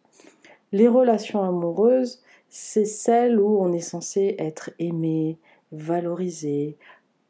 Les 0.72 0.88
relations 0.88 1.44
amoureuses, 1.44 2.24
c'est 2.50 2.86
celles 2.86 3.40
où 3.40 3.62
on 3.62 3.72
est 3.72 3.80
censé 3.80 4.36
être 4.40 4.72
aimé, 4.80 5.38
valorisé, 5.72 6.76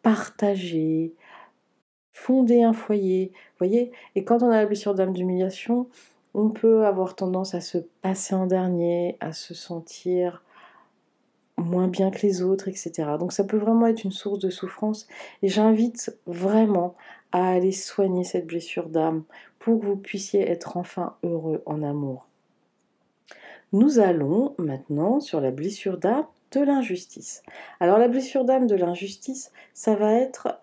partagé, 0.04 1.14
fonder 2.14 2.64
un 2.64 2.72
foyer. 2.72 3.34
voyez 3.58 3.92
Et 4.16 4.24
quand 4.24 4.42
on 4.42 4.50
a 4.50 4.62
la 4.62 4.66
blessure 4.66 4.96
d'âme 4.96 5.12
d'humiliation, 5.12 5.90
on 6.34 6.50
peut 6.50 6.86
avoir 6.86 7.18
tendance 7.18 7.56
à 7.56 7.60
se 7.60 7.80
passer 8.02 8.36
en 8.36 8.48
dernier, 8.48 9.18
à 9.20 9.34
se 9.34 9.54
sentir 9.54 10.46
moins 11.66 11.88
bien 11.88 12.12
que 12.12 12.22
les 12.26 12.42
autres, 12.42 12.68
etc. 12.68 12.92
Donc 13.20 13.34
ça 13.34 13.44
peut 13.44 13.58
vraiment 13.58 13.88
être 13.88 14.04
une 14.04 14.12
source 14.12 14.40
de 14.40 14.50
souffrance 14.50 15.08
et 15.42 15.50
j'invite 15.50 16.18
vraiment 16.28 16.96
à 17.32 17.50
aller 17.50 17.72
soigner 17.72 18.24
cette 18.24 18.48
blessure 18.48 18.88
d'âme 18.88 19.24
pour 19.60 19.80
que 19.80 19.86
vous 19.86 19.98
puissiez 19.98 20.50
être 20.50 20.78
enfin 20.78 21.16
heureux 21.24 21.62
en 21.66 21.84
amour. 21.84 22.28
Nous 23.74 24.00
allons 24.00 24.56
maintenant 24.58 25.20
sur 25.20 25.42
la 25.42 25.52
blessure 25.52 25.98
d'âme 25.98 26.26
de 26.52 26.62
l'injustice. 26.62 27.44
Alors 27.80 27.98
la 27.98 28.08
blessure 28.08 28.46
d'âme 28.46 28.68
de 28.68 28.76
l'injustice, 28.76 29.52
ça 29.74 29.96
va 29.96 30.14
être 30.14 30.60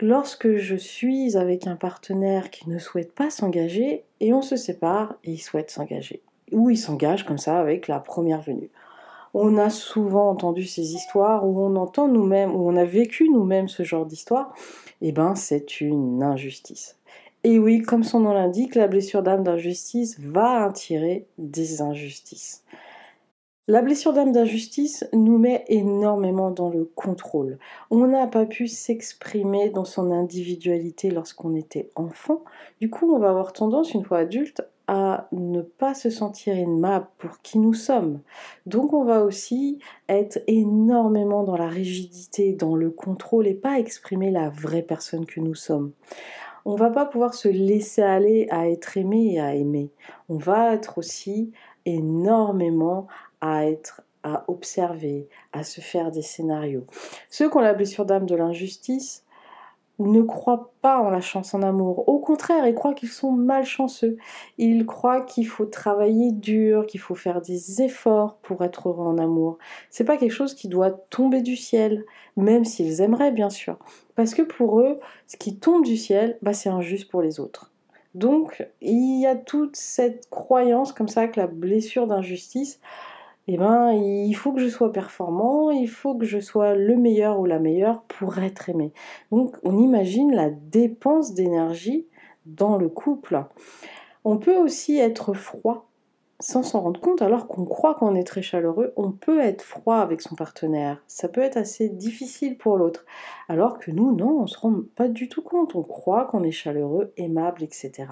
lorsque 0.00 0.56
je 0.56 0.76
suis 0.76 1.36
avec 1.36 1.66
un 1.66 1.76
partenaire 1.76 2.50
qui 2.50 2.68
ne 2.70 2.78
souhaite 2.78 3.12
pas 3.12 3.30
s'engager 3.30 4.04
et 4.20 4.32
on 4.32 4.42
se 4.42 4.56
sépare 4.56 5.16
et 5.24 5.32
il 5.32 5.38
souhaite 5.38 5.70
s'engager. 5.70 6.22
Ou 6.52 6.70
il 6.70 6.78
s'engage 6.78 7.26
comme 7.26 7.38
ça 7.38 7.58
avec 7.58 7.88
la 7.88 7.98
première 7.98 8.40
venue 8.40 8.70
on 9.38 9.58
a 9.58 9.68
souvent 9.68 10.30
entendu 10.30 10.64
ces 10.64 10.94
histoires 10.94 11.46
où 11.46 11.60
on 11.60 11.76
entend 11.76 12.08
nous-mêmes, 12.08 12.54
où 12.54 12.68
on 12.68 12.74
a 12.76 12.84
vécu 12.84 13.28
nous-mêmes 13.28 13.68
ce 13.68 13.82
genre 13.82 14.06
d'histoire, 14.06 14.54
eh 15.02 15.12
ben 15.12 15.34
c'est 15.34 15.80
une 15.82 16.22
injustice. 16.22 16.96
Et 17.44 17.58
oui, 17.58 17.82
comme 17.82 18.02
son 18.02 18.20
nom 18.20 18.32
l'indique, 18.32 18.74
la 18.74 18.88
blessure 18.88 19.22
d'âme 19.22 19.44
d'injustice 19.44 20.18
va 20.18 20.64
attirer 20.64 21.26
des 21.36 21.82
injustices. 21.82 22.64
La 23.68 23.82
blessure 23.82 24.12
d'âme 24.14 24.32
d'injustice 24.32 25.04
nous 25.12 25.38
met 25.38 25.64
énormément 25.68 26.50
dans 26.50 26.70
le 26.70 26.84
contrôle. 26.84 27.58
On 27.90 28.06
n'a 28.06 28.26
pas 28.28 28.46
pu 28.46 28.68
s'exprimer 28.68 29.70
dans 29.70 29.84
son 29.84 30.12
individualité 30.12 31.10
lorsqu'on 31.10 31.54
était 31.54 31.90
enfant. 31.94 32.42
Du 32.80 32.88
coup, 32.88 33.12
on 33.12 33.18
va 33.18 33.28
avoir 33.30 33.52
tendance, 33.52 33.92
une 33.92 34.04
fois 34.04 34.18
adulte, 34.18 34.62
à 34.88 35.28
ne 35.32 35.62
pas 35.62 35.94
se 35.94 36.10
sentir 36.10 36.56
aimable 36.56 37.08
pour 37.18 37.40
qui 37.42 37.58
nous 37.58 37.74
sommes. 37.74 38.20
Donc 38.66 38.92
on 38.92 39.04
va 39.04 39.22
aussi 39.22 39.78
être 40.08 40.38
énormément 40.46 41.42
dans 41.42 41.56
la 41.56 41.68
rigidité, 41.68 42.52
dans 42.52 42.76
le 42.76 42.90
contrôle 42.90 43.46
et 43.46 43.54
pas 43.54 43.78
exprimer 43.78 44.30
la 44.30 44.48
vraie 44.48 44.82
personne 44.82 45.26
que 45.26 45.40
nous 45.40 45.54
sommes. 45.54 45.92
On 46.64 46.74
va 46.74 46.90
pas 46.90 47.06
pouvoir 47.06 47.34
se 47.34 47.48
laisser 47.48 48.02
aller 48.02 48.46
à 48.50 48.68
être 48.68 48.96
aimé 48.96 49.34
et 49.34 49.40
à 49.40 49.54
aimer. 49.54 49.90
On 50.28 50.36
va 50.36 50.74
être 50.74 50.98
aussi 50.98 51.52
énormément 51.84 53.06
à 53.40 53.66
être 53.66 54.02
à 54.26 54.44
observer, 54.48 55.28
à 55.52 55.62
se 55.62 55.80
faire 55.80 56.10
des 56.10 56.22
scénarios. 56.22 56.84
Ceux 57.30 57.48
qui 57.48 57.56
ont 57.56 57.60
la 57.60 57.74
blessure 57.74 58.04
d'âme 58.04 58.26
de 58.26 58.34
l'injustice, 58.34 59.24
ne 59.98 60.20
croient 60.20 60.72
pas 60.82 60.98
en 60.98 61.10
la 61.10 61.20
chance 61.20 61.54
en 61.54 61.62
amour. 61.62 62.08
Au 62.08 62.18
contraire, 62.18 62.66
ils 62.66 62.74
croient 62.74 62.94
qu'ils 62.94 63.08
sont 63.08 63.32
malchanceux. 63.32 64.18
Ils 64.58 64.84
croient 64.84 65.22
qu'il 65.22 65.46
faut 65.46 65.64
travailler 65.64 66.32
dur, 66.32 66.86
qu'il 66.86 67.00
faut 67.00 67.14
faire 67.14 67.40
des 67.40 67.82
efforts 67.82 68.36
pour 68.42 68.62
être 68.62 68.88
heureux 68.88 69.06
en 69.06 69.18
amour. 69.18 69.58
C'est 69.90 70.04
pas 70.04 70.16
quelque 70.16 70.32
chose 70.32 70.54
qui 70.54 70.68
doit 70.68 70.90
tomber 70.90 71.40
du 71.40 71.56
ciel, 71.56 72.04
même 72.36 72.64
s'ils 72.64 73.00
aimeraient 73.00 73.32
bien 73.32 73.50
sûr. 73.50 73.78
Parce 74.14 74.34
que 74.34 74.42
pour 74.42 74.80
eux, 74.80 75.00
ce 75.26 75.36
qui 75.36 75.58
tombe 75.58 75.84
du 75.84 75.96
ciel, 75.96 76.38
bah, 76.42 76.52
c'est 76.52 76.68
injuste 76.68 77.10
pour 77.10 77.22
les 77.22 77.40
autres. 77.40 77.72
Donc, 78.14 78.66
il 78.80 79.20
y 79.20 79.26
a 79.26 79.36
toute 79.36 79.76
cette 79.76 80.30
croyance 80.30 80.94
comme 80.94 81.08
ça 81.08 81.28
que 81.28 81.38
la 81.38 81.46
blessure 81.46 82.06
d'injustice, 82.06 82.80
eh 83.48 83.56
ben, 83.56 83.92
il 83.92 84.34
faut 84.34 84.52
que 84.52 84.60
je 84.60 84.68
sois 84.68 84.92
performant, 84.92 85.70
il 85.70 85.88
faut 85.88 86.16
que 86.16 86.24
je 86.24 86.40
sois 86.40 86.74
le 86.74 86.96
meilleur 86.96 87.38
ou 87.38 87.44
la 87.44 87.60
meilleure 87.60 88.02
pour 88.02 88.38
être 88.38 88.68
aimé. 88.68 88.92
Donc, 89.30 89.56
on 89.62 89.78
imagine 89.78 90.34
la 90.34 90.50
dépense 90.50 91.32
d'énergie 91.34 92.06
dans 92.44 92.76
le 92.76 92.88
couple. 92.88 93.44
On 94.24 94.38
peut 94.38 94.56
aussi 94.56 94.98
être 94.98 95.32
froid 95.32 95.88
sans 96.38 96.62
s'en 96.62 96.80
rendre 96.80 97.00
compte, 97.00 97.22
alors 97.22 97.46
qu'on 97.46 97.64
croit 97.64 97.94
qu'on 97.94 98.14
est 98.14 98.26
très 98.26 98.42
chaleureux, 98.42 98.92
on 98.96 99.10
peut 99.10 99.40
être 99.40 99.62
froid 99.62 99.96
avec 99.96 100.20
son 100.20 100.34
partenaire. 100.34 101.02
Ça 101.06 101.28
peut 101.28 101.40
être 101.40 101.56
assez 101.56 101.88
difficile 101.88 102.58
pour 102.58 102.76
l'autre. 102.76 103.06
Alors 103.48 103.78
que 103.78 103.90
nous, 103.90 104.14
non, 104.14 104.40
on 104.40 104.42
ne 104.42 104.46
se 104.46 104.58
rend 104.58 104.74
pas 104.96 105.08
du 105.08 105.30
tout 105.30 105.40
compte. 105.40 105.74
On 105.74 105.82
croit 105.82 106.26
qu'on 106.26 106.42
est 106.42 106.50
chaleureux, 106.50 107.12
aimable, 107.16 107.62
etc 107.62 108.06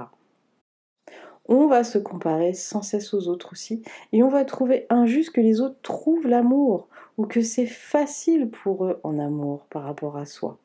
on 1.47 1.67
va 1.67 1.85
se 1.85 1.99
comparer 1.99 2.55
sans 2.55 2.83
cesse 2.83 3.15
aux 3.15 3.29
autres 3.29 3.53
aussi, 3.53 3.83
et 4.13 4.23
on 4.23 4.29
va 4.29 4.45
trouver 4.45 4.87
injuste 4.89 5.31
que 5.31 5.41
les 5.41 5.61
autres 5.61 5.79
trouvent 5.83 6.27
l'amour, 6.27 6.89
ou 7.19 7.27
que 7.27 7.43
c'est 7.43 7.67
facile 7.67 8.49
pour 8.49 8.87
eux 8.87 9.01
en 9.03 9.19
amour 9.19 9.67
par 9.71 9.85
rapport 9.85 10.17
à 10.17 10.27
soi. 10.27 10.59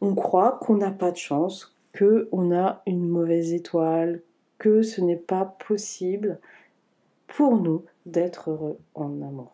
On 0.00 0.14
croit 0.14 0.58
qu'on 0.60 0.76
n'a 0.76 0.90
pas 0.90 1.10
de 1.10 1.16
chance, 1.16 1.74
qu'on 1.96 2.54
a 2.54 2.82
une 2.86 3.08
mauvaise 3.08 3.52
étoile, 3.52 4.22
que 4.58 4.82
ce 4.82 5.00
n'est 5.00 5.16
pas 5.16 5.56
possible 5.66 6.38
pour 7.26 7.56
nous 7.56 7.84
d'être 8.06 8.50
heureux 8.50 8.78
en 8.94 9.22
amour. 9.22 9.52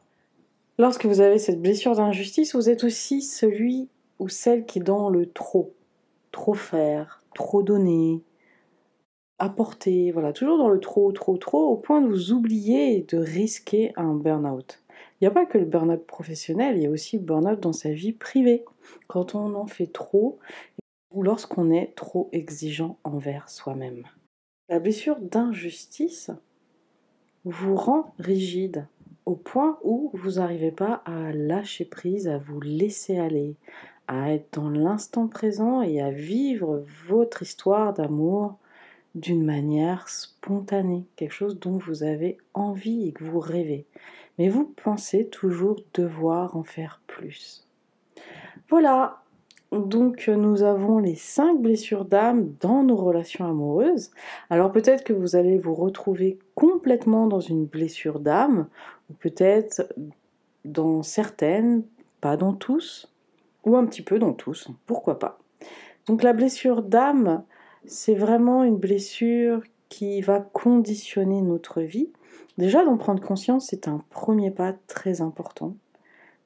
Lorsque 0.79 1.07
vous 1.07 1.21
avez 1.21 1.39
cette 1.39 1.61
blessure 1.61 1.97
d'injustice, 1.97 2.55
vous 2.55 2.71
êtes 2.71 2.85
aussi 2.85 3.23
celui 3.23 3.89
ou 4.19 4.29
celle 4.29 4.65
qui 4.65 4.79
est 4.79 4.83
dans 4.83 5.11
le 5.11 5.31
trop. 5.31 5.73
Trop 6.31 6.55
faire, 6.55 7.23
trop 7.35 7.63
donner, 7.63 8.23
apporter, 9.39 10.11
voilà, 10.11 10.33
toujours 10.33 10.59
dans 10.59 10.69
le 10.69 10.81
trop, 10.81 11.13
trop, 11.13 11.37
trop, 11.37 11.69
au 11.69 11.77
point 11.77 12.01
de 12.01 12.09
vous 12.09 12.33
oublier 12.33 12.97
et 12.97 13.03
de 13.03 13.19
risquer 13.19 13.93
un 13.97 14.15
burn-out. 14.15 14.83
Il 15.21 15.25
n'y 15.25 15.29
a 15.29 15.33
pas 15.33 15.47
que 15.47 15.59
le 15.59 15.65
burn-out 15.65 16.05
professionnel, 16.07 16.77
il 16.77 16.83
y 16.83 16.87
a 16.87 16.91
aussi 16.91 17.19
le 17.19 17.25
burn-out 17.25 17.61
dans 17.61 17.73
sa 17.73 17.91
vie 17.91 18.13
privée. 18.13 18.65
Quand 19.07 19.35
on 19.35 19.55
en 19.55 19.67
fait 19.67 19.87
trop, 19.87 20.39
ou 21.13 21.23
lorsqu'on 21.23 21.71
est 21.71 21.95
trop 21.95 22.29
exigeant 22.33 22.99
envers 23.05 23.49
soi-même. 23.49 24.05
La 24.69 24.81
blessure 24.81 25.19
d'injustice 25.19 26.31
vous 27.45 27.77
rend 27.77 28.13
rigide 28.19 28.87
au 29.25 29.35
point 29.35 29.79
où 29.83 30.11
vous 30.15 30.33
n'arrivez 30.33 30.71
pas 30.71 31.03
à 31.05 31.33
lâcher 31.33 31.85
prise, 31.85 32.29
à 32.29 32.39
vous 32.39 32.61
laisser 32.61 33.19
aller, 33.19 33.57
à 34.07 34.33
être 34.33 34.61
dans 34.61 34.71
l'instant 34.71 35.29
présent 35.29 35.83
et 35.83 36.01
à 36.01 36.11
vivre 36.11 36.85
votre 37.07 37.43
histoire 37.43 37.93
d'amour 37.93 38.57
d'une 39.15 39.45
manière 39.45 40.09
spontanée, 40.09 41.05
quelque 41.17 41.33
chose 41.33 41.59
dont 41.59 41.79
vous 41.79 42.03
avez 42.03 42.39
envie 42.55 43.09
et 43.09 43.13
que 43.13 43.25
vous 43.25 43.41
rêvez. 43.41 43.87
Mais 44.39 44.49
vous 44.49 44.73
pensez 44.83 45.27
toujours 45.27 45.81
devoir 45.95 46.57
en 46.57 46.63
faire 46.63 47.01
plus. 47.07 47.67
Voilà, 48.69 49.23
donc 49.73 50.29
nous 50.29 50.63
avons 50.63 50.99
les 50.99 51.15
cinq 51.15 51.61
blessures 51.61 52.05
d'âme 52.05 52.55
dans 52.61 52.83
nos 52.83 52.97
relations 52.97 53.45
amoureuses. 53.47 54.11
Alors 54.51 54.73
peut-être 54.73 55.05
que 55.05 55.13
vous 55.13 55.37
allez 55.37 55.59
vous 55.59 55.75
retrouver 55.75 56.39
complètement 56.55 57.27
dans 57.27 57.41
une 57.41 57.67
blessure 57.67 58.21
d'âme, 58.21 58.69
ou 59.11 59.15
peut-être 59.15 59.93
dans 60.65 61.03
certaines, 61.03 61.83
pas 62.21 62.37
dans 62.37 62.53
tous, 62.53 63.13
ou 63.65 63.77
un 63.77 63.85
petit 63.85 64.03
peu 64.03 64.19
dans 64.19 64.33
tous, 64.33 64.69
pourquoi 64.87 65.19
pas. 65.19 65.39
Donc 66.07 66.23
la 66.23 66.33
blessure 66.33 66.83
d'âme, 66.83 67.45
c'est 67.85 68.15
vraiment 68.15 68.65
une 68.65 68.77
blessure 68.77 69.63
qui 69.89 70.21
va 70.21 70.41
conditionner 70.41 71.41
notre 71.41 71.83
vie. 71.83 72.11
Déjà, 72.59 72.85
d'en 72.85 72.97
prendre 72.97 73.23
conscience, 73.23 73.69
c'est 73.69 73.89
un 73.89 74.05
premier 74.11 74.51
pas 74.51 74.75
très 74.87 75.21
important. 75.21 75.77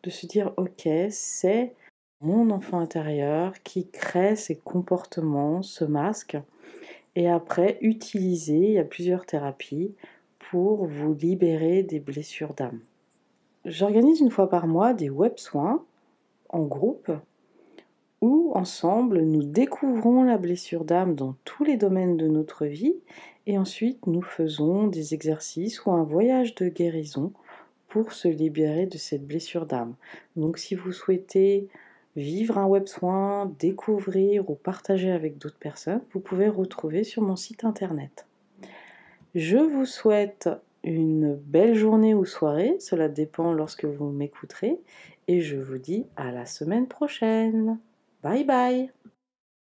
De 0.03 0.11
se 0.11 0.27
dire, 0.27 0.53
ok, 0.57 0.89
c'est 1.11 1.75
mon 2.21 2.51
enfant 2.51 2.79
intérieur 2.79 3.55
qui 3.63 3.89
crée 3.89 4.37
ces 4.37 4.57
comportements, 4.57 5.63
ce 5.63 5.85
masque. 5.85 6.37
Et 7.17 7.29
après, 7.29 7.79
utiliser, 7.81 8.59
il 8.59 8.73
y 8.73 8.79
a 8.79 8.85
plusieurs 8.85 9.27
thérapies 9.27 9.95
pour 10.51 10.87
vous 10.87 11.15
libérer 11.15 11.83
des 11.83 12.01
blessures 12.01 12.55
d'âme. 12.55 12.81
J'organise 13.65 14.21
une 14.21 14.31
fois 14.31 14.49
par 14.49 14.67
mois 14.67 14.93
des 14.93 15.11
web 15.11 15.35
soins 15.37 15.85
en 16.49 16.63
groupe 16.63 17.13
où 18.23 18.53
ensemble 18.55 19.21
nous 19.21 19.43
découvrons 19.43 20.23
la 20.23 20.39
blessure 20.39 20.85
d'âme 20.85 21.15
dans 21.17 21.35
tous 21.45 21.65
les 21.65 21.77
domaines 21.77 22.17
de 22.17 22.29
notre 22.29 22.65
vie 22.65 22.95
et 23.47 23.59
ensuite 23.59 24.07
nous 24.07 24.23
faisons 24.23 24.87
des 24.87 25.13
exercices 25.13 25.85
ou 25.85 25.91
un 25.91 26.05
voyage 26.05 26.55
de 26.55 26.69
guérison 26.69 27.33
pour 27.89 28.13
se 28.13 28.29
libérer 28.29 28.87
de 28.87 28.97
cette 28.97 29.27
blessure 29.27 29.67
d'âme. 29.67 29.97
Donc 30.37 30.57
si 30.57 30.77
vous 30.77 30.93
souhaitez 30.93 31.69
vivre 32.15 32.59
un 32.59 32.67
web 32.67 32.87
soin, 32.87 33.53
découvrir 33.59 34.49
ou 34.49 34.55
partager 34.55 35.11
avec 35.11 35.37
d'autres 35.39 35.59
personnes, 35.59 36.03
vous 36.13 36.21
pouvez 36.21 36.49
retrouver 36.49 37.03
sur 37.03 37.23
mon 37.23 37.37
site 37.37 37.65
internet. 37.65 38.27
Je 39.35 39.59
vous 39.59 39.85
souhaite 39.85 40.49
une 40.85 41.35
belle 41.35 41.75
journée 41.75 42.15
ou 42.15 42.25
soirée, 42.25 42.77
cela 42.79 43.09
dépend 43.09 43.53
lorsque 43.53 43.85
vous 43.85 44.11
m'écouterez, 44.11 44.79
et 45.27 45.41
je 45.41 45.57
vous 45.57 45.79
dis 45.79 46.07
à 46.17 46.31
la 46.31 46.47
semaine 46.47 46.87
prochaine. 46.87 47.79
Bye 48.23 48.45
bye 48.45 48.91